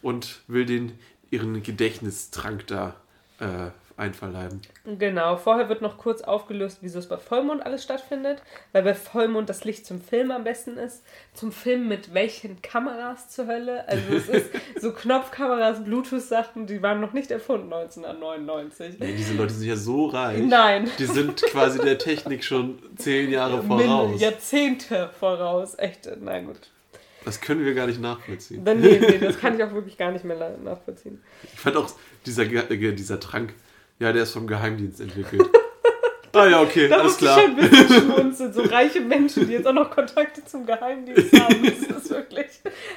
[0.00, 0.98] und will den
[1.30, 2.96] ihren Gedächtnistrank da
[3.40, 3.70] äh,
[4.00, 4.60] einverleiben.
[4.98, 8.42] Genau, vorher wird noch kurz aufgelöst, wieso es bei Vollmond alles stattfindet,
[8.72, 11.04] weil bei Vollmond das Licht zum Film am besten ist.
[11.34, 13.86] Zum Film mit welchen Kameras zur Hölle?
[13.88, 18.98] Also es ist so Knopfkameras, Bluetooth-Sachen, die waren noch nicht erfunden 1999.
[18.98, 20.42] Nee, diese Leute sind ja so reich.
[20.42, 20.90] Nein.
[20.98, 24.20] Die sind quasi der Technik schon zehn Jahre Min- voraus.
[24.20, 25.74] Jahrzehnte voraus.
[25.78, 26.70] Echt, na gut.
[27.24, 28.62] Das können wir gar nicht nachvollziehen.
[28.64, 31.22] Nee, nee, das kann ich auch wirklich gar nicht mehr na- nachvollziehen.
[31.52, 31.90] Ich fand auch
[32.24, 33.52] dieser, dieser Trank,
[34.00, 35.48] ja, der ist vom Geheimdienst entwickelt.
[36.32, 37.40] ah ja, okay, Da alles musste ich klar.
[37.40, 38.52] schon ein bisschen schmunzeln.
[38.52, 41.62] So reiche Menschen, die jetzt auch noch Kontakte zum Geheimdienst haben.
[41.62, 42.46] Das ist wirklich.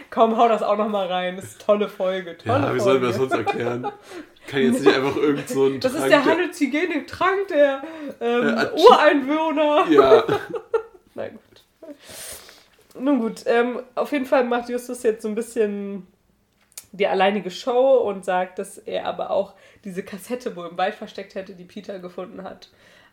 [0.09, 1.35] Komm, hau das auch noch mal rein.
[1.35, 2.37] Das ist eine tolle Folge.
[2.37, 3.87] Tolle Ja, wie sollen wir das sonst erklären?
[4.47, 7.81] Kann jetzt nicht einfach irgend so ein Das Trank, ist der Handelshygienik-Trank der
[8.19, 9.85] ähm, Äh, Ureinwohner.
[9.89, 10.23] Ja,
[11.15, 11.39] Na gut.
[12.99, 16.05] Nun gut, ähm, auf jeden Fall macht Justus jetzt so ein bisschen
[16.93, 21.35] die alleinige Show und sagt, dass er aber auch diese Kassette wohl im Wald versteckt
[21.35, 22.69] hätte, die Peter gefunden hat,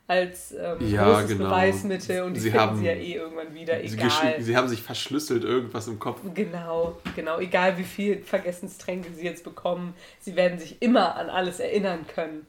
[0.06, 1.44] als ähm, Ja, großes genau.
[1.46, 4.08] Beweismittel und die Sie finden haben- sie ja eh irgendwann wieder, sie, egal.
[4.08, 6.20] gesch- sie haben sich verschlüsselt irgendwas im Kopf.
[6.34, 7.38] Genau, genau.
[7.38, 12.46] Egal wie viel Vergessenstränke sie jetzt bekommen, sie werden sich immer an alles erinnern können.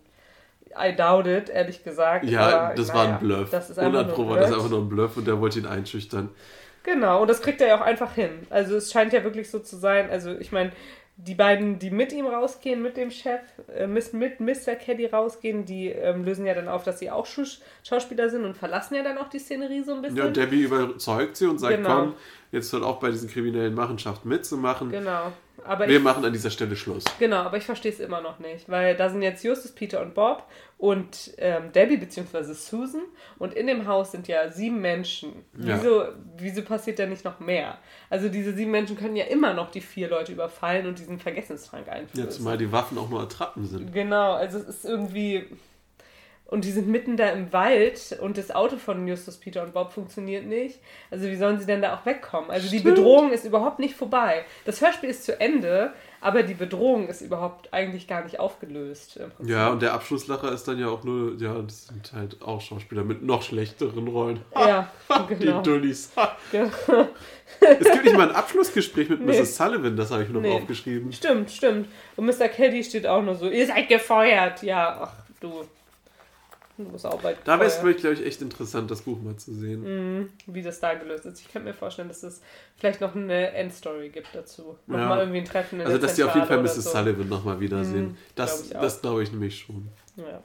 [0.77, 2.25] I doubt it, ehrlich gesagt.
[2.25, 3.49] Ja, das war ein Bluff.
[3.49, 4.57] Das ist einfach nur 100 Pro ein war das Blöd.
[4.57, 6.29] einfach nur ein Bluff und der wollte ihn einschüchtern.
[6.83, 8.31] Genau, und das kriegt er ja auch einfach hin.
[8.49, 10.09] Also es scheint ja wirklich so zu sein.
[10.09, 10.71] Also ich meine,
[11.27, 13.41] die beiden, die mit ihm rausgehen, mit dem Chef,
[13.75, 14.75] äh, mit, mit Mr.
[14.75, 17.27] Caddy rausgehen, die ähm, lösen ja dann auf, dass sie auch
[17.83, 20.17] Schauspieler sind und verlassen ja dann auch die Szenerie so ein bisschen.
[20.17, 21.89] Ja, und Debbie überzeugt sie und sagt, Genau.
[21.89, 22.13] komm,
[22.51, 24.89] jetzt hört auch bei diesen kriminellen Machenschaften mitzumachen.
[24.89, 25.31] genau.
[25.63, 27.05] Aber Wir ich, machen an dieser Stelle Schluss.
[27.19, 30.13] genau, aber ich verstehe es immer noch nicht, weil da sind jetzt Justus, Peter und
[30.13, 30.47] Bob
[30.77, 32.53] und ähm, Debbie bzw.
[32.53, 33.01] Susan
[33.37, 35.45] und in dem Haus sind ja sieben Menschen.
[35.57, 35.77] Ja.
[35.77, 36.05] Wieso,
[36.37, 37.77] wieso passiert da nicht noch mehr?
[38.09, 41.87] Also diese sieben Menschen können ja immer noch die vier Leute überfallen und diesen Vergessenstrank
[41.89, 42.25] einführen.
[42.25, 43.93] Ja, zumal die Waffen auch nur Attrappen sind.
[43.93, 45.45] Genau, also es ist irgendwie.
[46.51, 49.93] Und die sind mitten da im Wald und das Auto von Justus, Peter und Bob
[49.93, 50.79] funktioniert nicht.
[51.09, 52.51] Also wie sollen sie denn da auch wegkommen?
[52.51, 52.95] Also die Stimmt.
[52.95, 54.43] Bedrohung ist überhaupt nicht vorbei.
[54.65, 59.17] Das Hörspiel ist zu Ende, aber die Bedrohung ist überhaupt eigentlich gar nicht aufgelöst.
[59.45, 63.05] Ja, und der Abschlusslacher ist dann ja auch nur, ja, das sind halt auch Schauspieler
[63.05, 64.41] mit noch schlechteren Rollen.
[64.53, 64.91] Ja,
[65.29, 65.61] Die genau.
[65.61, 66.11] Dullis.
[66.17, 66.35] Ha.
[66.51, 66.69] Genau.
[67.61, 69.39] Es gibt nicht mal ein Abschlussgespräch mit Nee.
[69.39, 69.55] Mrs.
[69.57, 70.51] Sullivan, das habe ich noch Nee.
[70.51, 71.11] aufgeschrieben.
[71.13, 71.87] Stimmt, stimmt.
[72.17, 72.47] Und Mr.
[72.49, 74.63] Caddy steht auch nur so, ihr seid gefeuert.
[74.63, 75.63] Ja, ach du.
[77.03, 79.81] Auch bald Da wäre es, glaube ich, echt interessant, das Buch mal zu sehen.
[79.83, 81.39] Mhm, wie das da gelöst ist.
[81.41, 82.41] Ich könnte mir vorstellen, dass es
[82.77, 84.77] vielleicht noch eine Endstory gibt dazu.
[84.87, 84.97] Ja.
[84.97, 86.75] Nochmal irgendwie ein Treffen in Also, dass die auf jeden Fall Mrs.
[86.75, 86.89] so.
[86.91, 88.09] Sullivan nochmal wiedersehen.
[88.09, 89.87] Mhm, das glaub ich das glaube ich nämlich schon.
[90.15, 90.41] Ja.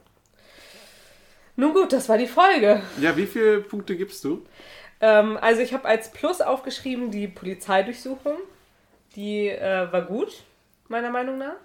[1.55, 2.81] Nun gut, das war die Folge.
[3.01, 4.45] Ja, wie viele Punkte gibst du?
[5.01, 8.37] Ähm, also ich habe als Plus aufgeschrieben die Polizeidurchsuchung.
[9.15, 10.43] Die äh, war gut,
[10.87, 11.55] meiner Meinung nach.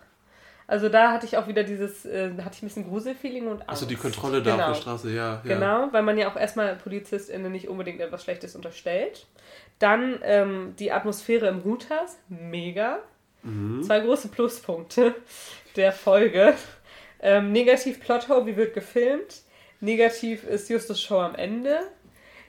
[0.67, 3.69] Also da hatte ich auch wieder dieses, äh, hatte ich ein bisschen Gruselfeeling und Angst.
[3.69, 4.69] Also die Kontrolle da genau.
[4.69, 5.43] auf der Straße, ja.
[5.45, 5.55] ja.
[5.55, 9.27] Genau, weil man ja auch erstmal PolizistInnen nicht unbedingt etwas Schlechtes unterstellt.
[9.79, 13.01] Dann ähm, die Atmosphäre im Huthaus, mega.
[13.43, 13.83] Mhm.
[13.83, 15.15] Zwei große Pluspunkte
[15.77, 16.55] der Folge.
[17.21, 19.43] Ähm, negativ Plothole, wie wird gefilmt.
[19.81, 21.81] Negativ ist Justus Show am Ende.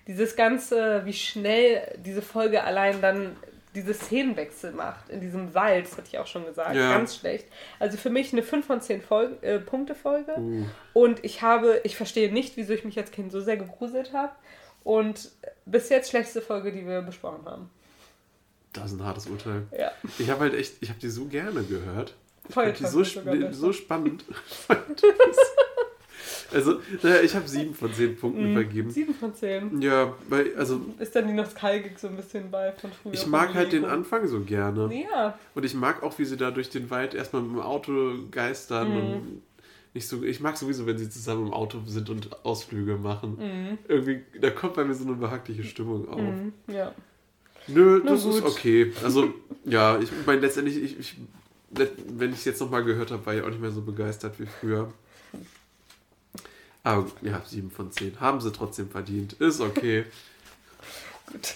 [0.07, 3.35] Dieses Ganze, wie schnell diese Folge allein dann
[3.75, 6.93] diese Szenenwechsel macht in diesem Wald, das hatte ich auch schon gesagt, Ja.
[6.93, 7.47] ganz schlecht.
[7.79, 10.35] Also für mich eine 5 von 10 Folge, äh, Punkte Folge.
[10.37, 14.13] Uh, Und ich habe, ich verstehe nicht, wieso ich mich als Kind so sehr gegruselt
[14.13, 14.33] habe.
[14.83, 15.31] Und
[15.65, 17.69] bis jetzt schlechteste Folge, die wir besprochen haben.
[18.73, 19.63] das ist ein hartes Urteil.
[19.77, 19.91] Ja.
[20.19, 22.15] Ich habe halt echt, ich habe die so gerne gehört.
[22.47, 24.25] Ich Voll fand die so, sp so spannend.
[26.53, 28.53] also, naja, ich habe sieben von zehn Punkten Mhm.
[28.53, 28.89] vergeben.
[28.91, 29.81] 7 von 10.
[29.81, 33.13] Ja, weil, also, Ist dann die Nostalgik so ein bisschen bei von früher?
[33.13, 33.85] ich mag halt den?
[33.85, 34.89] Anfang so gerne.
[35.11, 38.13] Ja, Und ich mag auch, wie sie da durch den Wald erstmal mit dem Auto
[38.31, 38.95] geistern Mhm.
[38.97, 39.41] und
[39.93, 40.23] nicht so.
[40.23, 43.37] Ich mag sowieso, wenn sie zusammen im Auto sind und Ausflüge machen.
[43.39, 43.77] mhm.
[43.87, 46.19] Irgendwie, da kommt bei mir so eine behagliche Stimmung auf.
[46.19, 46.53] Mhm.
[46.67, 46.93] ja.
[47.67, 48.51] Nö, Na das ist gut.
[48.51, 48.91] okay.
[49.03, 49.33] Also,
[49.65, 51.15] ja, ich meine, letztendlich, ich, ich,
[52.07, 54.45] wenn ich es jetzt nochmal gehört habe, war ich auch nicht mehr so begeistert wie
[54.45, 54.91] früher.
[56.83, 58.19] Aber ja, 7 von 10.
[58.19, 59.33] Haben sie trotzdem verdient.
[59.33, 60.05] Ist okay.
[61.31, 61.55] Gut.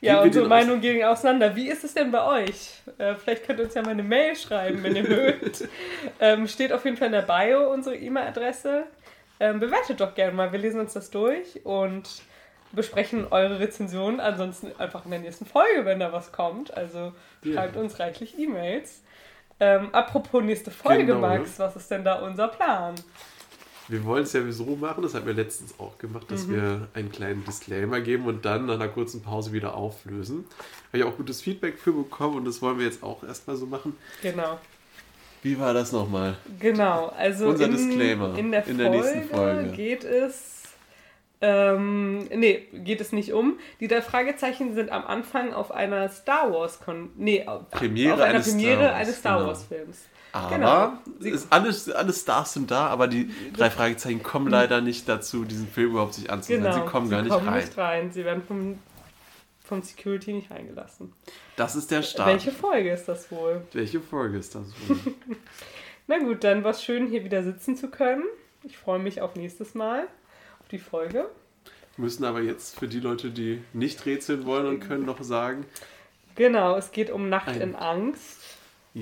[0.00, 1.56] Ja, wir unsere Meinungen gehen auseinander.
[1.56, 2.82] Wie ist es denn bei euch?
[2.98, 5.66] Äh, vielleicht könnt ihr uns ja mal eine Mail schreiben, wenn ihr mögt.
[6.20, 8.84] Ähm, steht auf jeden Fall in der Bio unsere E-Mail-Adresse.
[9.40, 10.52] Ähm, bewertet doch gerne mal.
[10.52, 12.08] Wir lesen uns das durch und
[12.72, 14.20] besprechen eure Rezensionen.
[14.20, 16.76] Ansonsten einfach in der nächsten Folge, wenn da was kommt.
[16.76, 17.12] Also
[17.42, 19.02] schreibt uns reichlich E-Mails.
[19.58, 21.20] Ähm, apropos nächste Folge, Genau.
[21.20, 22.94] Max, was ist denn da unser Plan?
[23.88, 27.12] Wir wollen es ja so machen, das haben wir letztens auch gemacht, dass wir einen
[27.12, 30.44] kleinen Disclaimer geben und dann nach einer kurzen Pause wieder auflösen.
[30.88, 33.66] Habe ich auch gutes Feedback für bekommen und das wollen wir jetzt auch erstmal so
[33.66, 33.96] machen.
[34.22, 34.58] Genau.
[35.42, 36.36] Wie war das nochmal?
[36.58, 39.68] Genau, also Unser in, Disclaimer in der in Folge, der nächsten Folge.
[39.70, 40.62] geht es.
[41.40, 43.58] Ähm, nee, geht es nicht um.
[43.78, 48.20] Die drei Fragezeichen sind am Anfang auf einer Star Wars Kon nee, auf, Premiere auf
[48.20, 49.46] einer eines Premiere Star Wars, eines Star.
[49.46, 50.04] Wars Films.
[50.44, 50.92] Aber Genau.
[51.20, 55.44] Sie- ist alles, alle Stars sind da, aber die drei Fragezeichen kommen leider nicht dazu,
[55.44, 56.62] diesen Film überhaupt sich anzusehen.
[56.62, 56.74] Genau.
[56.74, 57.64] Sie kommen gar nicht kommen rein.
[57.64, 58.12] nicht rein.
[58.12, 58.78] Sie werden vom,
[59.64, 61.12] vom Security nicht reingelassen.
[61.56, 62.28] Das ist der Start.
[62.28, 63.62] Welche Folge ist das wohl?
[63.72, 64.98] Welche Folge ist das wohl?
[66.06, 68.22] Na gut, dann war es schön, hier wieder sitzen zu können.
[68.62, 70.02] Ich freue mich auf nächstes Mal,
[70.60, 71.28] auf die Folge.
[71.96, 75.64] müssen aber jetzt für die Leute, die nicht rätseln wollen und können, noch sagen,
[76.34, 78.42] Genau, es geht um Nacht in Angst,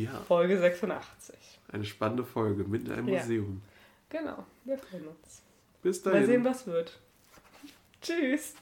[0.03, 1.35] ja, Folge 86.
[1.73, 3.21] eine spannende Folge mitten in einem Ja.
[3.21, 3.63] Museum.
[4.11, 5.43] Genau, wir freuen uns.
[5.83, 6.27] Bis Mal dahin.
[6.27, 6.99] sehen, was wird.
[8.01, 8.55] Tschüss.